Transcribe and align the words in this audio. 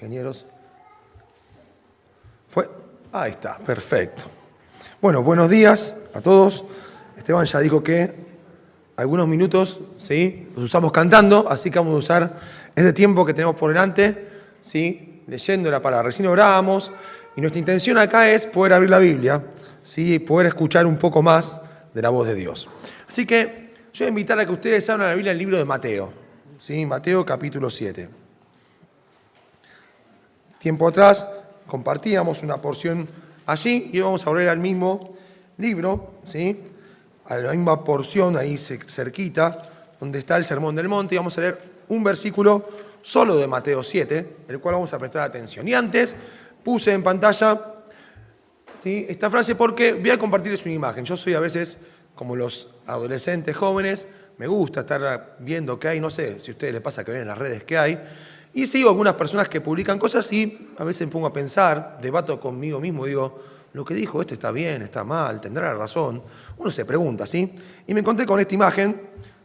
ingenieros. 0.00 0.46
¿Fue? 2.48 2.68
Ahí 3.12 3.32
está, 3.32 3.58
perfecto. 3.58 4.22
Bueno, 4.98 5.22
buenos 5.22 5.50
días 5.50 6.04
a 6.14 6.22
todos. 6.22 6.64
Esteban 7.18 7.44
ya 7.44 7.58
dijo 7.60 7.82
que 7.82 8.14
algunos 8.96 9.28
minutos, 9.28 9.78
¿sí? 9.98 10.48
Los 10.54 10.64
usamos 10.64 10.90
cantando, 10.90 11.46
así 11.50 11.70
que 11.70 11.78
vamos 11.78 11.94
a 11.96 11.98
usar 11.98 12.40
este 12.74 12.94
tiempo 12.94 13.26
que 13.26 13.34
tenemos 13.34 13.56
por 13.56 13.72
delante, 13.72 14.28
¿sí? 14.60 15.22
Leyendo 15.26 15.70
la 15.70 15.82
palabra. 15.82 16.06
Recién 16.06 16.28
orábamos 16.28 16.90
y 17.36 17.42
nuestra 17.42 17.58
intención 17.58 17.98
acá 17.98 18.30
es 18.30 18.46
poder 18.46 18.72
abrir 18.72 18.88
la 18.88 18.98
Biblia, 18.98 19.42
¿sí? 19.82 20.18
Poder 20.18 20.46
escuchar 20.46 20.86
un 20.86 20.96
poco 20.96 21.20
más 21.20 21.60
de 21.92 22.00
la 22.00 22.08
voz 22.08 22.26
de 22.26 22.34
Dios. 22.34 22.68
Así 23.06 23.26
que 23.26 23.70
yo 23.92 24.04
voy 24.04 24.06
a 24.06 24.08
invitar 24.08 24.40
a 24.40 24.46
que 24.46 24.52
ustedes 24.52 24.88
abran 24.88 25.08
la 25.08 25.14
Biblia 25.14 25.32
el 25.32 25.38
libro 25.38 25.58
de 25.58 25.66
Mateo, 25.66 26.10
¿sí? 26.58 26.86
Mateo 26.86 27.26
capítulo 27.26 27.68
7. 27.68 28.19
Tiempo 30.60 30.86
atrás 30.86 31.26
compartíamos 31.66 32.42
una 32.42 32.60
porción 32.60 33.08
allí 33.46 33.88
y 33.94 34.00
vamos 34.00 34.26
a 34.26 34.30
volver 34.30 34.50
al 34.50 34.58
mismo 34.58 35.16
libro, 35.56 36.16
¿sí? 36.24 36.60
a 37.24 37.38
la 37.38 37.52
misma 37.52 37.82
porción 37.82 38.36
ahí 38.36 38.58
cerquita, 38.58 39.94
donde 39.98 40.18
está 40.18 40.36
el 40.36 40.44
Sermón 40.44 40.76
del 40.76 40.86
Monte, 40.86 41.14
y 41.14 41.18
vamos 41.18 41.38
a 41.38 41.40
leer 41.40 41.58
un 41.88 42.04
versículo 42.04 42.68
solo 43.00 43.36
de 43.36 43.46
Mateo 43.46 43.82
7, 43.82 44.36
el 44.48 44.60
cual 44.60 44.74
vamos 44.74 44.92
a 44.92 44.98
prestar 44.98 45.22
atención. 45.22 45.66
Y 45.66 45.72
antes 45.72 46.14
puse 46.62 46.92
en 46.92 47.02
pantalla 47.02 47.58
¿sí? 48.82 49.06
esta 49.08 49.30
frase 49.30 49.54
porque 49.54 49.94
voy 49.94 50.10
a 50.10 50.18
compartirles 50.18 50.62
una 50.66 50.74
imagen. 50.74 51.06
Yo 51.06 51.16
soy 51.16 51.32
a 51.32 51.40
veces, 51.40 51.86
como 52.14 52.36
los 52.36 52.74
adolescentes 52.86 53.56
jóvenes, 53.56 54.08
me 54.36 54.46
gusta 54.46 54.80
estar 54.80 55.36
viendo 55.38 55.80
qué 55.80 55.88
hay, 55.88 56.00
no 56.00 56.10
sé 56.10 56.38
si 56.38 56.50
a 56.50 56.52
ustedes 56.52 56.74
les 56.74 56.82
pasa 56.82 57.02
que 57.02 57.12
ven 57.12 57.22
en 57.22 57.28
las 57.28 57.38
redes 57.38 57.64
qué 57.64 57.78
hay, 57.78 57.98
y 58.52 58.66
sigo 58.66 58.90
algunas 58.90 59.14
personas 59.14 59.48
que 59.48 59.60
publican 59.60 59.98
cosas 59.98 60.30
y 60.32 60.70
a 60.78 60.84
veces 60.84 61.06
me 61.06 61.12
pongo 61.12 61.26
a 61.26 61.32
pensar, 61.32 61.98
debato 62.00 62.40
conmigo 62.40 62.80
mismo, 62.80 63.06
digo, 63.06 63.40
lo 63.72 63.84
que 63.84 63.94
dijo 63.94 64.20
este 64.20 64.34
está 64.34 64.50
bien, 64.50 64.82
está 64.82 65.04
mal, 65.04 65.40
tendrá 65.40 65.72
razón. 65.74 66.22
Uno 66.58 66.70
se 66.70 66.84
pregunta, 66.84 67.26
¿sí? 67.26 67.54
Y 67.86 67.94
me 67.94 68.00
encontré 68.00 68.26
con 68.26 68.40
esta 68.40 68.54
imagen, 68.54 69.00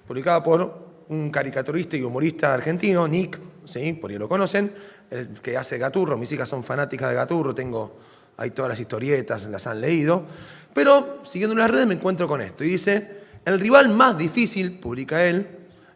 publicada 0.07 0.43
por 0.43 0.85
un 1.09 1.29
caricaturista 1.29 1.95
y 1.95 2.01
humorista 2.01 2.53
argentino, 2.53 3.07
Nick, 3.07 3.39
¿sí? 3.63 3.93
Por 3.93 4.09
ahí 4.09 4.17
lo 4.17 4.27
conocen, 4.27 4.73
el 5.11 5.39
que 5.41 5.55
hace 5.55 5.77
Gaturro, 5.77 6.17
mis 6.17 6.31
hijas 6.31 6.49
son 6.49 6.63
fanáticas 6.63 7.09
de 7.09 7.15
Gaturro, 7.15 7.53
tengo 7.53 7.97
ahí 8.37 8.49
todas 8.49 8.69
las 8.69 8.79
historietas, 8.79 9.43
las 9.45 9.67
han 9.67 9.81
leído. 9.81 10.25
Pero 10.73 11.19
siguiendo 11.23 11.55
las 11.55 11.69
redes 11.69 11.85
me 11.85 11.93
encuentro 11.93 12.27
con 12.27 12.41
esto 12.41 12.63
y 12.63 12.69
dice, 12.69 13.21
el 13.45 13.59
rival 13.59 13.89
más 13.89 14.17
difícil, 14.17 14.79
publica 14.79 15.23
él, 15.23 15.47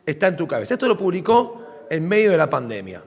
está 0.06 0.28
en 0.28 0.38
tu 0.38 0.48
cabeza. 0.48 0.76
Esto 0.76 0.88
lo 0.88 0.98
publicó 0.98 1.69
en 1.90 2.08
medio 2.08 2.32
de 2.32 2.38
la 2.38 2.50
pandemia. 2.50 3.04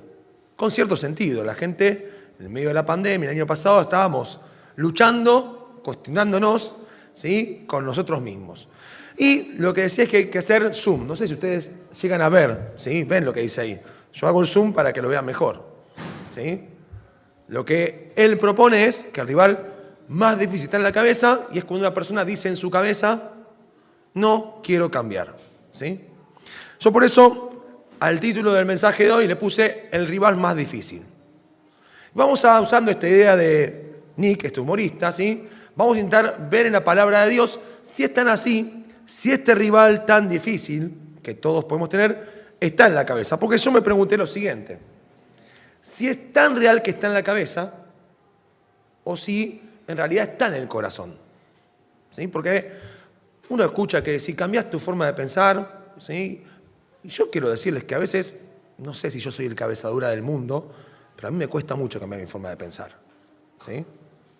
Con 0.56 0.70
cierto 0.70 0.96
sentido, 0.96 1.44
la 1.44 1.54
gente 1.54 2.12
en 2.38 2.52
medio 2.52 2.68
de 2.68 2.74
la 2.74 2.84
pandemia, 2.84 3.30
el 3.30 3.36
año 3.36 3.46
pasado 3.46 3.80
estábamos 3.82 4.40
luchando, 4.76 5.80
cuestionándonos, 5.84 6.76
¿sí? 7.12 7.64
con 7.66 7.84
nosotros 7.84 8.20
mismos. 8.20 8.68
Y 9.16 9.54
lo 9.58 9.72
que 9.72 9.82
decía 9.82 10.04
es 10.04 10.10
que 10.10 10.16
hay 10.16 10.26
que 10.26 10.38
hacer 10.38 10.74
zoom. 10.74 11.06
No 11.06 11.14
sé 11.14 11.28
si 11.28 11.34
ustedes 11.34 11.70
llegan 12.00 12.22
a 12.22 12.28
ver, 12.28 12.72
¿sí? 12.76 13.04
ven 13.04 13.24
lo 13.24 13.32
que 13.32 13.40
dice 13.40 13.60
ahí. 13.60 13.80
Yo 14.12 14.26
hago 14.26 14.40
el 14.40 14.46
zoom 14.46 14.72
para 14.72 14.92
que 14.92 15.02
lo 15.02 15.08
vean 15.08 15.24
mejor. 15.24 15.64
¿sí? 16.28 16.68
Lo 17.48 17.64
que 17.64 18.12
él 18.16 18.38
propone 18.38 18.86
es 18.86 19.04
que 19.04 19.20
el 19.20 19.28
rival 19.28 19.72
más 20.08 20.38
difícil 20.38 20.64
está 20.64 20.78
en 20.78 20.82
la 20.82 20.92
cabeza 20.92 21.46
y 21.52 21.58
es 21.58 21.64
cuando 21.64 21.86
una 21.86 21.94
persona 21.94 22.24
dice 22.24 22.48
en 22.48 22.56
su 22.56 22.70
cabeza, 22.70 23.34
no 24.14 24.60
quiero 24.62 24.90
cambiar. 24.90 25.36
¿sí? 25.70 26.00
Yo 26.80 26.92
por 26.92 27.04
eso 27.04 27.50
al 28.02 28.18
título 28.18 28.52
del 28.52 28.66
mensaje 28.66 29.04
de 29.04 29.12
hoy 29.12 29.28
le 29.28 29.36
puse 29.36 29.86
el 29.92 30.08
rival 30.08 30.36
más 30.36 30.56
difícil. 30.56 31.04
Vamos 32.14 32.44
a, 32.44 32.60
usando 32.60 32.90
esta 32.90 33.06
idea 33.06 33.36
de 33.36 34.02
Nick, 34.16 34.42
este 34.42 34.58
humorista, 34.58 35.12
¿sí? 35.12 35.48
Vamos 35.76 35.96
a 35.96 36.00
intentar 36.00 36.50
ver 36.50 36.66
en 36.66 36.72
la 36.72 36.82
palabra 36.82 37.22
de 37.22 37.30
Dios 37.30 37.60
si 37.80 38.02
es 38.02 38.12
tan 38.12 38.26
así, 38.26 38.86
si 39.06 39.30
este 39.30 39.54
rival 39.54 40.04
tan 40.04 40.28
difícil 40.28 40.98
que 41.22 41.34
todos 41.34 41.64
podemos 41.64 41.88
tener 41.88 42.56
está 42.58 42.88
en 42.88 42.96
la 42.96 43.06
cabeza. 43.06 43.38
Porque 43.38 43.56
yo 43.56 43.70
me 43.70 43.82
pregunté 43.82 44.16
lo 44.16 44.26
siguiente, 44.26 44.80
si 45.80 46.08
es 46.08 46.32
tan 46.32 46.56
real 46.56 46.82
que 46.82 46.90
está 46.90 47.06
en 47.06 47.14
la 47.14 47.22
cabeza 47.22 47.86
o 49.04 49.16
si 49.16 49.62
en 49.86 49.96
realidad 49.96 50.28
está 50.30 50.48
en 50.48 50.54
el 50.54 50.66
corazón. 50.66 51.16
¿Sí? 52.10 52.26
Porque 52.26 52.68
uno 53.48 53.62
escucha 53.62 54.02
que 54.02 54.18
si 54.18 54.34
cambias 54.34 54.68
tu 54.68 54.80
forma 54.80 55.06
de 55.06 55.12
pensar, 55.12 55.92
¿sí? 55.98 56.44
Y 57.04 57.08
yo 57.08 57.30
quiero 57.30 57.50
decirles 57.50 57.84
que 57.84 57.94
a 57.94 57.98
veces, 57.98 58.48
no 58.78 58.94
sé 58.94 59.10
si 59.10 59.18
yo 59.18 59.32
soy 59.32 59.46
el 59.46 59.54
cabezadura 59.54 60.10
del 60.10 60.22
mundo, 60.22 60.72
pero 61.16 61.28
a 61.28 61.30
mí 61.30 61.36
me 61.36 61.48
cuesta 61.48 61.74
mucho 61.74 61.98
cambiar 62.00 62.20
mi 62.20 62.26
forma 62.26 62.50
de 62.50 62.56
pensar. 62.56 62.92
¿sí? 63.64 63.84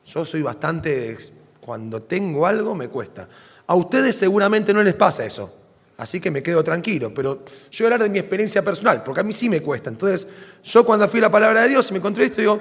Yo 0.05 0.25
soy 0.25 0.43
bastante, 0.43 1.17
cuando 1.61 2.03
tengo 2.03 2.47
algo 2.47 2.75
me 2.75 2.89
cuesta. 2.89 3.29
A 3.67 3.75
ustedes 3.75 4.17
seguramente 4.17 4.75
no 4.75 4.83
les 4.83 4.95
pasa 4.95 5.25
eso, 5.25 5.55
así 5.97 6.21
que 6.21 6.31
me 6.31 6.43
quedo 6.43 6.63
tranquilo, 6.63 7.13
pero 7.15 7.45
yo 7.71 7.85
voy 7.85 7.93
a 7.93 7.95
hablar 7.95 8.09
de 8.09 8.11
mi 8.11 8.19
experiencia 8.19 8.63
personal, 8.63 9.03
porque 9.05 9.21
a 9.21 9.25
mí 9.25 9.33
sí 9.33 9.49
me 9.49 9.61
cuesta. 9.61 9.91
Entonces, 9.91 10.27
yo 10.65 10.85
cuando 10.85 11.09
fui 11.09 11.19
a 11.19 11.23
la 11.23 11.31
palabra 11.31 11.63
de 11.63 11.69
Dios 11.69 11.89
y 11.91 11.93
me 11.93 11.99
encontré 11.99 12.25
esto, 12.25 12.41
digo, 12.41 12.61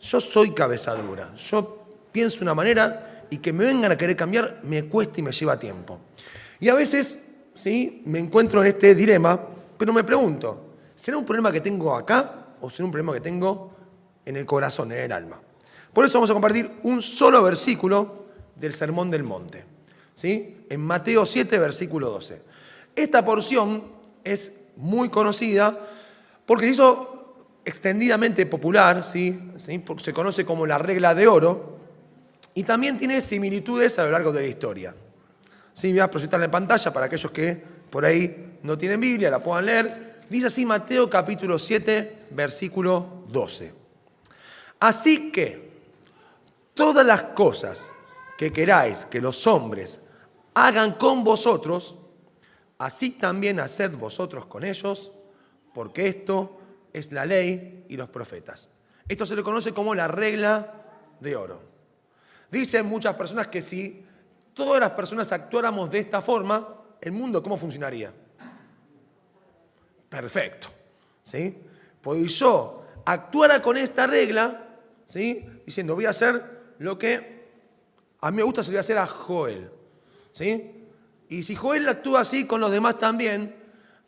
yo 0.00 0.20
soy 0.20 0.52
cabezadura, 0.52 1.34
yo 1.34 1.86
pienso 2.12 2.42
una 2.42 2.54
manera 2.54 3.26
y 3.30 3.38
que 3.38 3.52
me 3.52 3.64
vengan 3.64 3.92
a 3.92 3.96
querer 3.96 4.16
cambiar 4.16 4.60
me 4.62 4.84
cuesta 4.86 5.20
y 5.20 5.22
me 5.22 5.32
lleva 5.32 5.58
tiempo. 5.58 6.00
Y 6.60 6.68
a 6.68 6.74
veces, 6.74 7.27
sí, 7.58 8.02
me 8.06 8.18
encuentro 8.18 8.60
en 8.60 8.68
este 8.68 8.94
dilema, 8.94 9.38
pero 9.76 9.92
me 9.92 10.04
pregunto, 10.04 10.74
¿será 10.94 11.18
un 11.18 11.24
problema 11.24 11.50
que 11.50 11.60
tengo 11.60 11.94
acá 11.94 12.54
o 12.60 12.70
será 12.70 12.84
un 12.84 12.92
problema 12.92 13.12
que 13.12 13.20
tengo 13.20 13.72
en 14.24 14.36
el 14.36 14.46
corazón, 14.46 14.92
en 14.92 14.98
el 14.98 15.12
alma? 15.12 15.40
Por 15.92 16.04
eso 16.04 16.18
vamos 16.18 16.30
a 16.30 16.34
compartir 16.34 16.70
un 16.84 17.02
solo 17.02 17.42
versículo 17.42 18.26
del 18.54 18.72
Sermón 18.72 19.10
del 19.10 19.24
Monte, 19.24 19.64
¿sí? 20.14 20.64
en 20.68 20.80
Mateo 20.80 21.26
7, 21.26 21.58
versículo 21.58 22.10
12. 22.10 22.42
Esta 22.94 23.24
porción 23.24 23.84
es 24.22 24.66
muy 24.76 25.08
conocida 25.08 25.78
porque 26.46 26.66
se 26.66 26.72
hizo 26.72 27.18
extendidamente 27.64 28.46
popular, 28.46 29.04
¿sí? 29.04 29.52
Porque 29.84 30.04
se 30.04 30.14
conoce 30.14 30.44
como 30.44 30.66
la 30.66 30.78
regla 30.78 31.14
de 31.14 31.26
oro, 31.26 31.76
y 32.54 32.62
también 32.62 32.98
tiene 32.98 33.20
similitudes 33.20 33.98
a 33.98 34.04
lo 34.04 34.10
largo 34.10 34.32
de 34.32 34.40
la 34.40 34.46
historia. 34.46 34.94
¿Sí? 35.78 35.92
Voy 35.92 36.00
a 36.00 36.10
proyectarla 36.10 36.46
en 36.46 36.50
pantalla 36.50 36.92
para 36.92 37.06
aquellos 37.06 37.30
que 37.30 37.54
por 37.88 38.04
ahí 38.04 38.58
no 38.64 38.76
tienen 38.76 39.00
Biblia, 39.00 39.30
la 39.30 39.38
puedan 39.38 39.64
leer. 39.64 40.22
Dice 40.28 40.48
así 40.48 40.66
Mateo 40.66 41.08
capítulo 41.08 41.56
7, 41.56 42.26
versículo 42.30 43.22
12. 43.28 43.72
Así 44.80 45.30
que, 45.30 45.70
todas 46.74 47.06
las 47.06 47.22
cosas 47.22 47.92
que 48.36 48.52
queráis 48.52 49.04
que 49.04 49.20
los 49.20 49.46
hombres 49.46 50.00
hagan 50.54 50.94
con 50.94 51.22
vosotros, 51.22 51.94
así 52.78 53.12
también 53.12 53.60
haced 53.60 53.92
vosotros 53.92 54.46
con 54.46 54.64
ellos, 54.64 55.12
porque 55.72 56.08
esto 56.08 56.58
es 56.92 57.12
la 57.12 57.24
ley 57.24 57.84
y 57.88 57.96
los 57.96 58.08
profetas. 58.08 58.74
Esto 59.06 59.24
se 59.24 59.36
le 59.36 59.44
conoce 59.44 59.72
como 59.72 59.94
la 59.94 60.08
regla 60.08 60.74
de 61.20 61.36
oro. 61.36 61.62
Dicen 62.50 62.84
muchas 62.84 63.14
personas 63.14 63.46
que 63.46 63.62
si 63.62 64.07
todas 64.58 64.80
las 64.80 64.90
personas 64.90 65.30
actuáramos 65.30 65.88
de 65.88 66.00
esta 66.00 66.20
forma, 66.20 66.66
el 67.00 67.12
mundo 67.12 67.40
cómo 67.40 67.56
funcionaría? 67.56 68.12
Perfecto. 70.08 70.68
¿Sí? 71.22 71.62
Pues 72.02 72.34
yo 72.34 72.84
actuara 73.04 73.62
con 73.62 73.76
esta 73.76 74.08
regla, 74.08 74.66
¿sí? 75.06 75.46
Diciendo, 75.64 75.94
voy 75.94 76.06
a 76.06 76.10
hacer 76.10 76.74
lo 76.80 76.98
que 76.98 77.38
a 78.20 78.32
mí 78.32 78.38
me 78.38 78.42
gusta 78.42 78.64
sería 78.64 78.80
hacer 78.80 78.98
a 78.98 79.06
Joel. 79.06 79.70
¿sí? 80.32 80.88
Y 81.28 81.44
si 81.44 81.54
Joel 81.54 81.88
actúa 81.88 82.22
así 82.22 82.44
con 82.44 82.60
los 82.60 82.72
demás 82.72 82.98
también, 82.98 83.54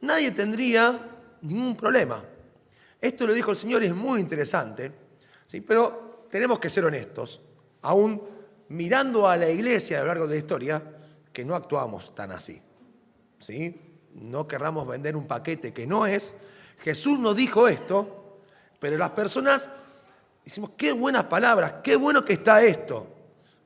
nadie 0.00 0.32
tendría 0.32 0.99
ningún 1.43 1.77
problema. 1.77 2.25
Esto 3.00 3.25
lo 3.25 3.32
dijo 3.34 3.53
el 3.53 3.56
Señor 3.56 3.84
y 3.84 3.87
es 3.87 3.94
muy 3.94 4.21
interesante, 4.21 4.91
¿sí? 5.47 5.61
pero 5.61 6.26
tenemos 6.29 6.58
que 6.58 6.69
ser 6.69 6.85
honestos, 6.85 7.41
aún 7.82 8.39
mirando 8.70 9.28
a 9.28 9.37
la 9.37 9.49
iglesia 9.49 9.99
a 9.99 10.00
lo 10.00 10.08
largo 10.08 10.26
de 10.26 10.34
la 10.34 10.38
historia, 10.38 10.82
que 11.32 11.44
no 11.44 11.55
actuamos 11.55 12.14
tan 12.14 12.32
así. 12.32 12.61
¿sí? 13.38 13.81
No 14.14 14.49
querramos 14.49 14.88
vender 14.88 15.14
un 15.14 15.28
paquete 15.28 15.72
que 15.72 15.87
no 15.87 16.06
es. 16.06 16.34
Jesús 16.81 17.19
nos 17.19 17.37
dijo 17.37 17.69
esto, 17.69 18.40
pero 18.81 18.96
las 18.96 19.11
personas 19.11 19.70
Decimos, 20.44 20.72
qué 20.76 20.93
buenas 20.93 21.25
palabras, 21.26 21.75
qué 21.82 21.96
bueno 21.96 22.25
que 22.25 22.32
está 22.32 22.62
esto. 22.62 23.06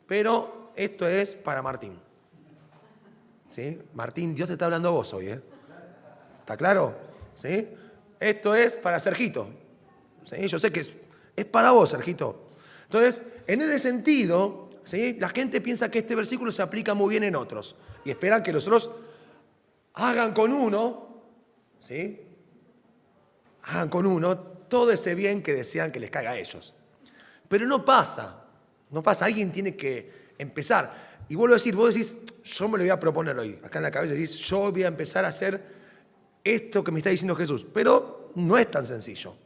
Pero 0.07 0.73
esto 0.77 1.07
es 1.07 1.35
para 1.35 1.63
Martín. 1.63 1.99
¿Sí? 3.51 3.81
Martín, 3.95 4.35
Dios 4.35 4.49
te 4.49 4.55
está 4.55 4.67
hablando 4.67 4.89
a 4.89 4.93
vos 4.93 5.15
hoy, 5.15 5.29
¿eh? 5.29 5.41
¿Está 6.41 6.57
claro? 6.57 6.95
¿Sí? 7.33 7.69
Esto 8.19 8.55
es 8.55 8.77
para 8.77 8.99
Sergito. 9.01 9.49
¿Sí? 10.25 10.47
Yo 10.49 10.59
sé 10.59 10.73
que 10.73 10.81
es, 11.37 11.45
para 11.47 11.71
vos, 11.71 11.91
Sergito. 11.91 12.51
Entonces, 12.83 13.33
en 13.47 13.63
ese 13.63 13.79
sentido, 13.79 14.64
¿sí? 14.85 15.17
la 15.19 15.29
gente 15.29 15.61
piensa 15.61 15.91
que 15.91 16.01
este 16.01 16.15
versículo 16.15 16.53
se 16.53 16.63
aplica 16.63 16.95
muy 16.95 17.11
bien 17.11 17.25
en 17.25 17.37
otros 17.37 17.77
y 18.05 18.11
esperan 18.11 18.43
que 18.43 18.53
los 18.53 18.67
otros 18.67 18.91
hagan 19.95 20.33
con 20.33 20.53
uno, 20.53 21.23
¿sí? 21.79 22.21
Hagan 23.63 23.89
con 23.89 24.07
uno 24.07 24.37
todo 24.39 24.91
ese 24.91 25.15
bien 25.15 25.43
que 25.43 25.55
desean 25.55 25.91
que 25.93 26.01
les 26.01 26.11
caiga 26.11 26.33
a 26.33 26.39
ellos. 26.39 26.75
Pero 27.49 27.67
no 27.67 27.85
pasa, 27.85 28.45
no 28.91 29.03
pasa, 29.03 29.27
alguien 29.27 29.53
tiene 29.53 29.77
que 29.77 30.33
empezar. 30.39 31.15
Y 31.29 31.37
vuelvo 31.37 31.55
a 31.55 31.57
decir, 31.57 31.75
vos 31.75 31.95
decís, 31.95 32.17
yo 32.43 32.69
me 32.69 32.79
lo 32.79 32.85
voy 32.85 32.91
a 32.91 33.01
proponer 33.01 33.39
hoy. 33.39 33.59
Acá 33.63 33.79
en 33.79 33.85
la 33.85 33.91
cabeza 33.91 34.15
decís, 34.15 34.35
yo 34.35 34.71
voy 34.71 34.83
a 34.83 34.89
empezar 34.89 35.25
a 35.25 35.29
hacer 35.29 35.63
esto 36.43 36.85
que 36.85 36.93
me 36.93 36.99
está 36.99 37.11
diciendo 37.11 37.35
Jesús. 37.35 37.67
Pero 37.73 38.33
no 38.35 38.59
es 38.59 38.71
tan 38.71 38.87
sencillo. 38.87 39.37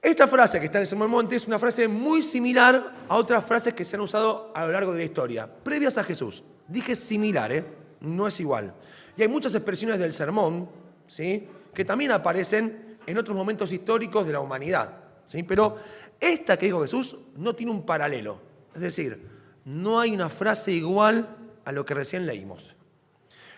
Esta 0.00 0.28
frase 0.28 0.60
que 0.60 0.66
está 0.66 0.78
en 0.78 0.82
el 0.82 0.86
Sermón 0.86 1.10
Monte 1.10 1.34
es 1.34 1.48
una 1.48 1.58
frase 1.58 1.88
muy 1.88 2.22
similar 2.22 2.94
a 3.08 3.16
otras 3.16 3.44
frases 3.44 3.74
que 3.74 3.84
se 3.84 3.96
han 3.96 4.02
usado 4.02 4.52
a 4.54 4.64
lo 4.64 4.72
largo 4.72 4.92
de 4.92 4.98
la 4.98 5.04
historia, 5.04 5.52
previas 5.62 5.98
a 5.98 6.04
Jesús. 6.04 6.44
Dije 6.68 6.94
similar, 6.94 7.50
¿eh? 7.50 7.64
no 8.00 8.28
es 8.28 8.38
igual. 8.38 8.74
Y 9.16 9.22
hay 9.22 9.28
muchas 9.28 9.54
expresiones 9.54 9.98
del 9.98 10.12
sermón 10.12 10.70
¿sí? 11.08 11.48
que 11.74 11.84
también 11.84 12.12
aparecen 12.12 12.98
en 13.06 13.18
otros 13.18 13.36
momentos 13.36 13.72
históricos 13.72 14.24
de 14.24 14.34
la 14.34 14.40
humanidad. 14.40 15.00
¿sí? 15.26 15.42
Pero 15.42 15.78
esta 16.20 16.56
que 16.56 16.66
dijo 16.66 16.82
Jesús 16.82 17.16
no 17.36 17.56
tiene 17.56 17.72
un 17.72 17.84
paralelo. 17.84 18.40
Es 18.74 18.80
decir, 18.80 19.20
no 19.64 19.98
hay 19.98 20.14
una 20.14 20.28
frase 20.28 20.70
igual 20.70 21.36
a 21.64 21.72
lo 21.72 21.84
que 21.84 21.94
recién 21.94 22.24
leímos. 22.24 22.70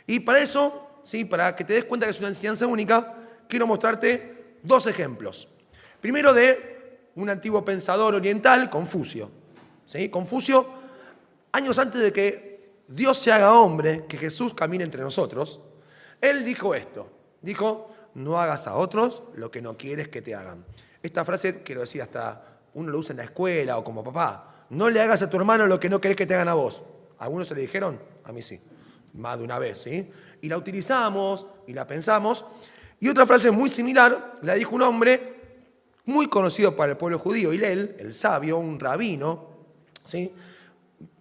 Y 0.06 0.20
para 0.20 0.40
eso, 0.40 1.00
¿sí? 1.02 1.26
para 1.26 1.54
que 1.54 1.64
te 1.64 1.75
des 1.75 1.84
cuenta 1.84 2.06
que 2.06 2.12
es 2.12 2.19
una 2.19 2.28
enseñanza 2.28 2.66
única, 2.66 3.14
quiero 3.46 3.66
mostrarte 3.66 4.56
dos 4.62 4.87
ejemplos. 4.87 5.46
Primero 6.00 6.32
de 6.32 7.08
un 7.17 7.29
antiguo 7.29 7.64
pensador 7.64 8.14
oriental, 8.14 8.70
Confucio. 8.70 9.31
¿sí? 9.87 10.08
Confucio, 10.08 10.67
años 11.52 11.79
antes 11.79 12.00
de 12.00 12.12
que 12.12 12.70
Dios 12.88 13.19
se 13.19 13.32
haga 13.32 13.55
hombre, 13.55 14.06
que 14.08 14.17
Jesús 14.17 14.55
camine 14.55 14.85
entre 14.85 15.02
nosotros, 15.02 15.61
él 16.20 16.44
dijo 16.44 16.75
esto. 16.75 17.11
Dijo, 17.43 17.94
no 18.14 18.41
hagas 18.41 18.67
a 18.67 18.76
otros 18.76 19.23
lo 19.35 19.50
que 19.50 19.62
no 19.62 19.76
quieres 19.76 20.08
que 20.08 20.23
te 20.23 20.35
hagan. 20.35 20.64
Esta 21.02 21.25
frase, 21.25 21.62
quiero 21.62 21.82
decir, 21.82 22.02
hasta 22.02 22.58
uno 22.75 22.91
lo 22.91 22.99
usa 22.99 23.12
en 23.12 23.19
la 23.19 23.25
escuela 23.25 23.79
o 23.79 23.85
como 23.85 24.05
papá. 24.05 24.67
No 24.70 24.88
le 24.88 25.00
hagas 25.00 25.23
a 25.23 25.31
tu 25.31 25.37
hermano 25.37 25.67
lo 25.67 25.81
que 25.81 25.88
no 25.88 26.00
querés 26.00 26.17
que 26.17 26.26
te 26.26 26.35
hagan 26.35 26.49
a 26.49 26.55
vos. 26.55 26.82
¿Algunos 27.19 27.49
se 27.49 27.55
le 27.55 27.62
dijeron? 27.62 28.00
A 28.25 28.32
mí 28.32 28.43
sí. 28.43 28.61
Más 29.14 29.38
de 29.38 29.44
una 29.44 29.58
vez, 29.58 29.79
¿sí? 29.79 30.11
Y 30.41 30.49
la 30.49 30.56
utilizamos 30.56 31.47
y 31.67 31.73
la 31.73 31.87
pensamos. 31.87 32.44
Y 33.00 33.08
otra 33.08 33.26
frase 33.26 33.50
muy 33.50 33.70
similar 33.70 34.38
la 34.43 34.55
dijo 34.55 34.75
un 34.75 34.82
hombre 34.82 35.30
muy 36.11 36.27
conocido 36.27 36.77
para 36.77 36.93
el 36.93 36.99
pueblo 36.99 37.19
judío, 37.19 37.53
Hillel, 37.53 37.97
el 37.99 38.12
sabio, 38.12 38.59
un 38.59 38.79
rabino, 38.79 39.49
¿sí? 40.05 40.33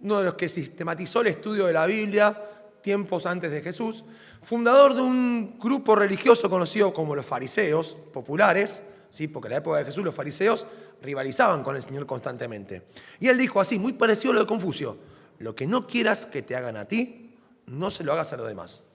uno 0.02 0.20
de 0.20 0.26
los 0.26 0.34
que 0.34 0.50
sistematizó 0.50 1.22
el 1.22 1.28
estudio 1.28 1.68
de 1.68 1.74
la 1.74 1.86
Biblia 1.86 2.36
tiempos 2.82 3.26
antes 3.26 3.52
de 3.52 3.62
Jesús, 3.62 4.04
fundador 4.42 4.96
de 4.96 5.02
un 5.02 5.60
grupo 5.60 5.96
religioso 5.96 6.50
conocido 6.50 6.94
como 6.94 7.16
los 7.16 7.26
fariseos 7.26 7.96
populares, 8.14 8.88
¿sí? 9.10 9.28
porque 9.28 9.48
en 9.48 9.52
la 9.52 9.58
época 9.58 9.78
de 9.78 9.86
Jesús 9.86 10.04
los 10.04 10.16
fariseos 10.16 10.66
rivalizaban 11.02 11.64
con 11.64 11.76
el 11.76 11.84
Señor 11.84 12.06
constantemente. 12.06 12.84
Y 13.20 13.28
él 13.28 13.38
dijo 13.38 13.60
así, 13.60 13.80
muy 13.80 13.94
parecido 13.94 14.32
a 14.32 14.36
lo 14.36 14.42
de 14.42 14.48
Confucio, 14.48 14.98
lo 15.40 15.56
que 15.56 15.68
no 15.68 15.88
quieras 15.88 16.26
que 16.26 16.42
te 16.42 16.56
hagan 16.56 16.78
a 16.78 16.86
ti, 16.86 17.36
no 17.68 17.92
se 17.92 18.04
lo 18.04 18.14
hagas 18.14 18.34
a 18.34 18.38
los 18.38 18.48
demás. 18.48 18.86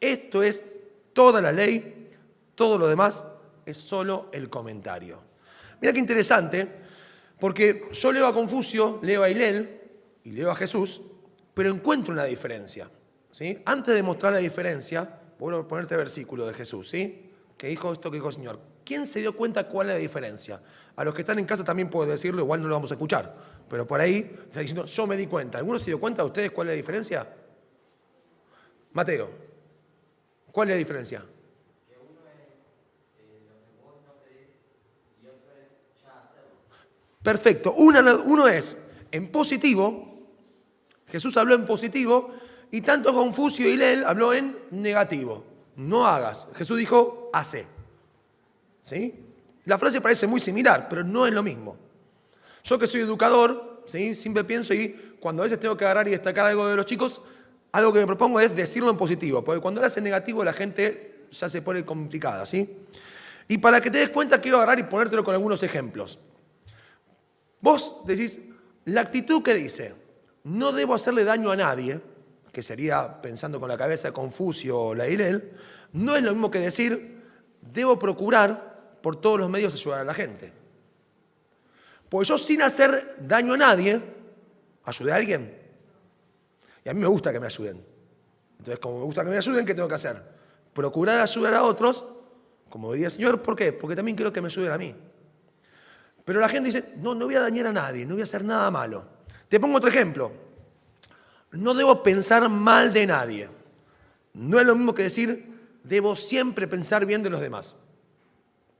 Esto 0.00 0.42
es 0.42 0.64
toda 1.12 1.40
la 1.40 1.52
ley, 1.52 2.10
todo 2.54 2.78
lo 2.78 2.88
demás 2.88 3.24
es 3.66 3.76
solo 3.76 4.28
el 4.32 4.48
comentario. 4.48 5.20
Mira 5.80 5.92
qué 5.92 5.98
interesante, 5.98 6.68
porque 7.38 7.88
yo 7.92 8.12
leo 8.12 8.26
a 8.26 8.34
Confucio, 8.34 8.98
leo 9.02 9.22
a 9.22 9.30
Hilel 9.30 9.80
y 10.24 10.32
leo 10.32 10.50
a 10.50 10.54
Jesús, 10.54 11.00
pero 11.54 11.70
encuentro 11.70 12.12
una 12.12 12.24
diferencia. 12.24 12.88
¿sí? 13.30 13.62
Antes 13.64 13.94
de 13.94 14.02
mostrar 14.02 14.32
la 14.32 14.38
diferencia, 14.38 15.20
voy 15.38 15.54
a 15.54 15.62
ponerte 15.62 15.96
versículo 15.96 16.46
de 16.46 16.54
Jesús, 16.54 16.90
¿sí? 16.90 17.30
que 17.56 17.68
dijo 17.68 17.92
esto 17.92 18.10
que 18.10 18.16
dijo 18.16 18.28
el 18.28 18.34
Señor. 18.34 18.60
¿Quién 18.84 19.06
se 19.06 19.20
dio 19.20 19.34
cuenta 19.34 19.68
cuál 19.68 19.88
es 19.88 19.94
la 19.94 20.00
diferencia? 20.00 20.60
A 20.96 21.04
los 21.04 21.14
que 21.14 21.22
están 21.22 21.38
en 21.38 21.46
casa 21.46 21.64
también 21.64 21.88
puedo 21.88 22.10
decirlo, 22.10 22.42
igual 22.42 22.60
no 22.60 22.68
lo 22.68 22.74
vamos 22.74 22.90
a 22.90 22.94
escuchar, 22.94 23.34
pero 23.68 23.86
por 23.86 24.00
ahí 24.00 24.38
está 24.48 24.60
diciendo, 24.60 24.84
yo 24.84 25.06
me 25.06 25.16
di 25.16 25.26
cuenta. 25.26 25.58
¿Alguno 25.58 25.78
se 25.78 25.86
dio 25.86 26.00
cuenta 26.00 26.22
de 26.22 26.26
ustedes 26.26 26.50
cuál 26.50 26.68
es 26.68 26.72
la 26.72 26.76
diferencia? 26.76 27.26
Mateo, 28.92 29.30
¿cuál 30.50 30.68
es 30.68 30.74
la 30.74 30.78
diferencia? 30.78 31.24
Perfecto. 37.22 37.74
Uno, 37.74 38.48
es 38.48 38.82
en 39.12 39.28
positivo, 39.28 40.26
Jesús 41.08 41.36
habló 41.36 41.54
en 41.54 41.66
positivo, 41.66 42.30
y 42.70 42.80
tanto 42.82 43.12
Confucio 43.12 43.68
y 43.68 43.76
Lel 43.76 44.04
habló 44.04 44.32
en 44.32 44.56
negativo. 44.70 45.44
No 45.76 46.06
hagas. 46.06 46.48
Jesús 46.54 46.78
dijo, 46.78 47.30
hace. 47.32 47.66
¿Sí? 48.82 49.14
La 49.64 49.76
frase 49.76 50.00
parece 50.00 50.26
muy 50.26 50.40
similar, 50.40 50.88
pero 50.88 51.04
no 51.04 51.26
es 51.26 51.34
lo 51.34 51.42
mismo. 51.42 51.76
Yo 52.64 52.78
que 52.78 52.86
soy 52.86 53.00
educador, 53.00 53.82
¿sí? 53.86 54.14
siempre 54.14 54.44
pienso 54.44 54.72
y 54.72 55.16
cuando 55.20 55.42
a 55.42 55.44
veces 55.44 55.60
tengo 55.60 55.76
que 55.76 55.84
agarrar 55.84 56.08
y 56.08 56.12
destacar 56.12 56.46
algo 56.46 56.66
de 56.68 56.76
los 56.76 56.86
chicos, 56.86 57.20
algo 57.72 57.92
que 57.92 58.00
me 58.00 58.06
propongo 58.06 58.40
es 58.40 58.54
decirlo 58.54 58.90
en 58.90 58.96
positivo, 58.96 59.44
porque 59.44 59.60
cuando 59.60 59.80
lo 59.80 59.86
hace 59.86 60.00
en 60.00 60.04
negativo 60.04 60.42
la 60.44 60.52
gente 60.52 61.26
ya 61.30 61.48
se 61.48 61.62
pone 61.62 61.84
complicada, 61.84 62.46
¿sí? 62.46 62.78
Y 63.48 63.58
para 63.58 63.80
que 63.80 63.90
te 63.90 63.98
des 63.98 64.10
cuenta 64.10 64.40
quiero 64.40 64.58
agarrar 64.58 64.78
y 64.78 64.84
ponértelo 64.84 65.24
con 65.24 65.34
algunos 65.34 65.62
ejemplos. 65.62 66.18
Vos 67.60 68.02
decís, 68.06 68.48
la 68.84 69.02
actitud 69.02 69.42
que 69.42 69.54
dice, 69.54 69.94
no 70.44 70.72
debo 70.72 70.94
hacerle 70.94 71.24
daño 71.24 71.50
a 71.50 71.56
nadie, 71.56 72.00
que 72.52 72.62
sería 72.62 73.20
pensando 73.20 73.60
con 73.60 73.68
la 73.68 73.78
cabeza 73.78 74.08
de 74.08 74.14
Confucio 74.14 74.78
o 74.78 74.94
la 74.94 75.06
no 75.92 76.16
es 76.16 76.22
lo 76.22 76.32
mismo 76.32 76.50
que 76.50 76.58
decir, 76.60 77.20
debo 77.60 77.98
procurar 77.98 78.98
por 79.02 79.20
todos 79.20 79.38
los 79.38 79.50
medios 79.50 79.74
ayudar 79.74 80.00
a 80.00 80.04
la 80.04 80.14
gente. 80.14 80.52
Pues 82.08 82.28
yo 82.28 82.38
sin 82.38 82.62
hacer 82.62 83.16
daño 83.20 83.54
a 83.54 83.56
nadie, 83.56 84.00
ayudé 84.84 85.12
a 85.12 85.16
alguien. 85.16 85.58
Y 86.84 86.88
a 86.88 86.94
mí 86.94 87.00
me 87.00 87.06
gusta 87.06 87.32
que 87.32 87.40
me 87.40 87.46
ayuden. 87.46 87.84
Entonces, 88.58 88.78
como 88.78 88.98
me 88.98 89.04
gusta 89.04 89.24
que 89.24 89.30
me 89.30 89.36
ayuden, 89.36 89.64
¿qué 89.64 89.74
tengo 89.74 89.88
que 89.88 89.94
hacer? 89.94 90.20
Procurar 90.72 91.20
ayudar 91.20 91.54
a 91.54 91.62
otros, 91.62 92.04
como 92.68 92.92
diría 92.92 93.06
el 93.06 93.12
Señor, 93.12 93.42
¿por 93.42 93.56
qué? 93.56 93.72
Porque 93.72 93.96
también 93.96 94.16
quiero 94.16 94.32
que 94.32 94.40
me 94.40 94.46
ayuden 94.46 94.72
a 94.72 94.78
mí. 94.78 94.94
Pero 96.30 96.38
la 96.38 96.48
gente 96.48 96.68
dice, 96.68 96.92
no, 96.98 97.12
no 97.12 97.24
voy 97.24 97.34
a 97.34 97.40
dañar 97.40 97.66
a 97.66 97.72
nadie, 97.72 98.06
no 98.06 98.14
voy 98.14 98.20
a 98.20 98.22
hacer 98.22 98.44
nada 98.44 98.70
malo. 98.70 99.04
Te 99.48 99.58
pongo 99.58 99.78
otro 99.78 99.88
ejemplo. 99.88 100.30
No 101.50 101.74
debo 101.74 102.04
pensar 102.04 102.48
mal 102.48 102.92
de 102.92 103.04
nadie. 103.04 103.50
No 104.34 104.60
es 104.60 104.64
lo 104.64 104.76
mismo 104.76 104.94
que 104.94 105.02
decir, 105.02 105.52
debo 105.82 106.14
siempre 106.14 106.68
pensar 106.68 107.04
bien 107.04 107.24
de 107.24 107.30
los 107.30 107.40
demás. 107.40 107.74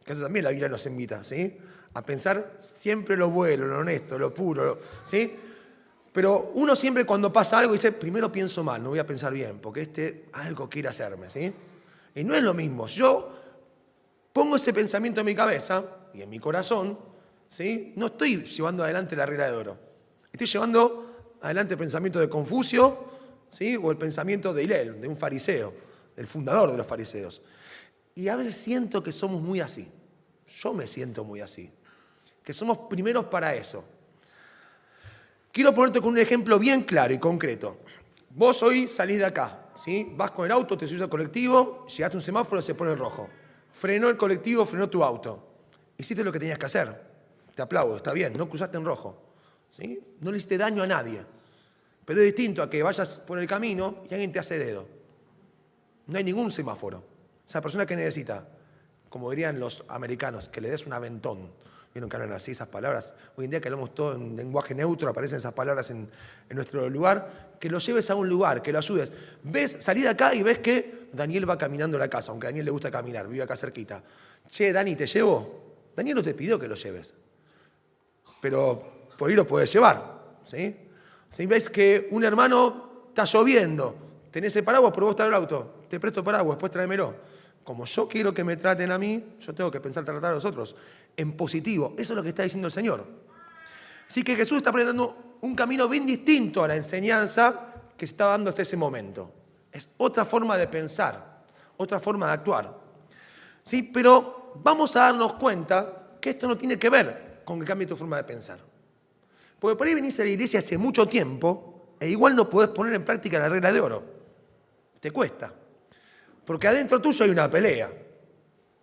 Que 0.04 0.14
también 0.14 0.44
la 0.44 0.50
Biblia 0.50 0.68
nos 0.68 0.86
invita, 0.86 1.24
¿sí? 1.24 1.58
A 1.94 2.06
pensar 2.06 2.54
siempre 2.58 3.16
lo 3.16 3.30
bueno, 3.30 3.66
lo 3.66 3.80
honesto, 3.80 4.16
lo 4.16 4.32
puro, 4.32 4.78
¿sí? 5.02 5.36
Pero 6.12 6.52
uno 6.54 6.76
siempre 6.76 7.04
cuando 7.04 7.32
pasa 7.32 7.58
algo 7.58 7.72
dice, 7.72 7.90
primero 7.90 8.30
pienso 8.30 8.62
mal, 8.62 8.80
no 8.80 8.90
voy 8.90 9.00
a 9.00 9.06
pensar 9.08 9.32
bien, 9.32 9.58
porque 9.58 9.80
este 9.80 10.26
algo 10.34 10.70
quiere 10.70 10.86
hacerme, 10.86 11.28
¿sí? 11.28 11.52
Y 12.14 12.22
no 12.22 12.32
es 12.32 12.44
lo 12.44 12.54
mismo. 12.54 12.86
Yo 12.86 13.36
pongo 14.32 14.54
ese 14.54 14.72
pensamiento 14.72 15.18
en 15.18 15.26
mi 15.26 15.34
cabeza 15.34 15.82
y 16.14 16.22
en 16.22 16.30
mi 16.30 16.38
corazón 16.38 17.09
No 17.96 18.06
estoy 18.06 18.44
llevando 18.44 18.84
adelante 18.84 19.16
la 19.16 19.26
regla 19.26 19.46
de 19.50 19.56
oro. 19.56 19.78
Estoy 20.32 20.46
llevando 20.46 21.36
adelante 21.42 21.74
el 21.74 21.78
pensamiento 21.78 22.20
de 22.20 22.28
Confucio 22.28 23.10
¿sí? 23.48 23.76
o 23.76 23.90
el 23.90 23.96
pensamiento 23.96 24.54
de 24.54 24.62
Hilel, 24.62 25.00
de 25.00 25.08
un 25.08 25.16
fariseo, 25.16 25.74
del 26.14 26.28
fundador 26.28 26.70
de 26.70 26.78
los 26.78 26.86
fariseos. 26.86 27.42
Y 28.14 28.28
a 28.28 28.36
veces 28.36 28.54
siento 28.54 29.02
que 29.02 29.10
somos 29.10 29.42
muy 29.42 29.60
así. 29.60 29.90
Yo 30.60 30.72
me 30.72 30.86
siento 30.86 31.24
muy 31.24 31.40
así. 31.40 31.70
Que 32.44 32.52
somos 32.52 32.78
primeros 32.88 33.24
para 33.26 33.54
eso. 33.54 33.84
Quiero 35.52 35.74
ponerte 35.74 36.00
con 36.00 36.10
un 36.10 36.18
ejemplo 36.18 36.58
bien 36.58 36.84
claro 36.84 37.12
y 37.12 37.18
concreto. 37.18 37.80
Vos 38.30 38.62
hoy 38.62 38.86
salís 38.86 39.18
de 39.18 39.24
acá, 39.24 39.70
¿sí? 39.74 40.12
vas 40.16 40.30
con 40.30 40.46
el 40.46 40.52
auto, 40.52 40.78
te 40.78 40.86
subís 40.86 41.02
al 41.02 41.08
colectivo, 41.08 41.84
llegaste 41.88 42.16
a 42.16 42.18
un 42.18 42.22
semáforo, 42.22 42.62
se 42.62 42.76
pone 42.76 42.94
rojo. 42.94 43.28
Frenó 43.72 44.08
el 44.08 44.16
colectivo, 44.16 44.64
frenó 44.64 44.88
tu 44.88 45.02
auto. 45.02 45.48
Hiciste 45.98 46.22
lo 46.22 46.30
que 46.30 46.38
tenías 46.38 46.58
que 46.58 46.66
hacer 46.66 47.09
te 47.54 47.62
aplaudo, 47.62 47.96
está 47.96 48.12
bien, 48.12 48.32
no 48.34 48.48
cruzaste 48.48 48.76
en 48.76 48.84
rojo. 48.84 49.30
¿sí? 49.70 50.02
No 50.20 50.30
le 50.30 50.38
hiciste 50.38 50.58
daño 50.58 50.82
a 50.82 50.86
nadie. 50.86 51.24
Pero 52.04 52.20
es 52.20 52.26
distinto 52.26 52.62
a 52.62 52.70
que 52.70 52.82
vayas 52.82 53.18
por 53.18 53.38
el 53.38 53.46
camino 53.46 54.04
y 54.08 54.14
alguien 54.14 54.32
te 54.32 54.38
hace 54.38 54.58
dedo. 54.58 54.86
No 56.06 56.18
hay 56.18 56.24
ningún 56.24 56.50
semáforo. 56.50 57.02
Esa 57.46 57.60
persona 57.60 57.86
que 57.86 57.96
necesita, 57.96 58.46
como 59.08 59.30
dirían 59.30 59.60
los 59.60 59.84
americanos, 59.88 60.48
que 60.48 60.60
le 60.60 60.70
des 60.70 60.86
un 60.86 60.92
aventón. 60.92 61.50
Vieron 61.92 62.08
que 62.08 62.16
hablan 62.16 62.32
así 62.32 62.52
esas 62.52 62.68
palabras. 62.68 63.14
Hoy 63.36 63.44
en 63.44 63.50
día 63.50 63.60
que 63.60 63.68
hablamos 63.68 63.94
todo 63.94 64.14
en 64.14 64.36
lenguaje 64.36 64.74
neutro, 64.74 65.08
aparecen 65.08 65.38
esas 65.38 65.54
palabras 65.54 65.90
en, 65.90 66.08
nuestro 66.50 66.88
lugar. 66.88 67.56
Que 67.60 67.68
lo 67.68 67.78
lleves 67.78 68.10
a 68.10 68.14
un 68.14 68.28
lugar, 68.28 68.62
que 68.62 68.72
lo 68.72 68.78
ayudes. 68.78 69.12
Ves, 69.42 69.76
salí 69.80 70.02
de 70.02 70.08
acá 70.08 70.34
y 70.34 70.42
ves 70.42 70.58
que 70.58 71.08
Daniel 71.12 71.48
va 71.48 71.58
caminando 71.58 71.96
a 71.96 72.00
la 72.00 72.08
casa, 72.08 72.30
aunque 72.30 72.46
a 72.46 72.50
Daniel 72.50 72.66
le 72.66 72.70
gusta 72.70 72.90
caminar, 72.90 73.28
vive 73.28 73.42
acá 73.42 73.56
cerquita. 73.56 74.02
Che, 74.48 74.72
Dani, 74.72 74.96
¿te 74.96 75.06
llevo? 75.06 75.90
Daniel 75.94 76.16
no 76.16 76.22
te 76.22 76.34
pidió 76.34 76.58
que 76.58 76.68
lo 76.68 76.76
lleves 76.76 77.14
pero 78.40 78.82
por 79.16 79.28
ahí 79.28 79.36
lo 79.36 79.46
puedes 79.46 79.72
llevar. 79.72 80.02
¿sí? 80.44 80.76
Si 81.28 81.46
ves 81.46 81.68
que 81.68 82.08
un 82.10 82.24
hermano 82.24 83.04
está 83.08 83.24
lloviendo, 83.24 83.96
tenés 84.30 84.56
el 84.56 84.64
paraguas, 84.64 84.92
pero 84.94 85.06
vos 85.06 85.12
estás 85.12 85.26
en 85.26 85.34
el 85.34 85.36
auto, 85.36 85.84
te 85.88 86.00
presto 86.00 86.24
paraguas, 86.24 86.56
después 86.56 86.72
tráemelo. 86.72 87.14
como 87.62 87.84
yo 87.84 88.08
quiero 88.08 88.32
que 88.32 88.42
me 88.42 88.56
traten 88.56 88.90
a 88.90 88.98
mí, 88.98 89.36
yo 89.40 89.54
tengo 89.54 89.70
que 89.70 89.80
pensar 89.80 90.04
tratar 90.04 90.30
a 90.30 90.34
los 90.34 90.44
otros 90.44 90.74
en 91.16 91.36
positivo. 91.36 91.94
Eso 91.98 92.14
es 92.14 92.16
lo 92.16 92.22
que 92.22 92.30
está 92.30 92.42
diciendo 92.42 92.66
el 92.66 92.72
Señor. 92.72 93.04
Así 94.08 94.24
que 94.24 94.34
Jesús 94.34 94.58
está 94.58 94.72
presentando 94.72 95.36
un 95.42 95.54
camino 95.54 95.88
bien 95.88 96.04
distinto 96.04 96.64
a 96.64 96.68
la 96.68 96.74
enseñanza 96.74 97.74
que 97.96 98.06
se 98.06 98.14
está 98.14 98.26
dando 98.26 98.50
hasta 98.50 98.62
ese 98.62 98.76
momento. 98.76 99.30
Es 99.70 99.90
otra 99.98 100.24
forma 100.24 100.56
de 100.56 100.66
pensar, 100.66 101.42
otra 101.76 102.00
forma 102.00 102.26
de 102.26 102.32
actuar. 102.32 102.76
¿Sí? 103.62 103.90
Pero 103.94 104.52
vamos 104.56 104.96
a 104.96 105.00
darnos 105.00 105.34
cuenta 105.34 106.16
que 106.20 106.30
esto 106.30 106.48
no 106.48 106.56
tiene 106.56 106.76
que 106.76 106.90
ver 106.90 107.29
con 107.50 107.58
que 107.58 107.66
cambie 107.66 107.84
tu 107.84 107.96
forma 107.96 108.16
de 108.16 108.22
pensar. 108.22 108.60
Porque 109.58 109.76
por 109.76 109.84
ahí 109.84 109.92
venís 109.92 110.20
a 110.20 110.22
la 110.22 110.30
iglesia 110.30 110.60
hace 110.60 110.78
mucho 110.78 111.08
tiempo 111.08 111.96
e 111.98 112.08
igual 112.08 112.36
no 112.36 112.48
podés 112.48 112.70
poner 112.70 112.94
en 112.94 113.04
práctica 113.04 113.40
la 113.40 113.48
regla 113.48 113.72
de 113.72 113.80
oro. 113.80 114.04
Te 115.00 115.10
cuesta. 115.10 115.52
Porque 116.46 116.68
adentro 116.68 117.02
tuyo 117.02 117.24
hay 117.24 117.30
una 117.32 117.50
pelea, 117.50 117.90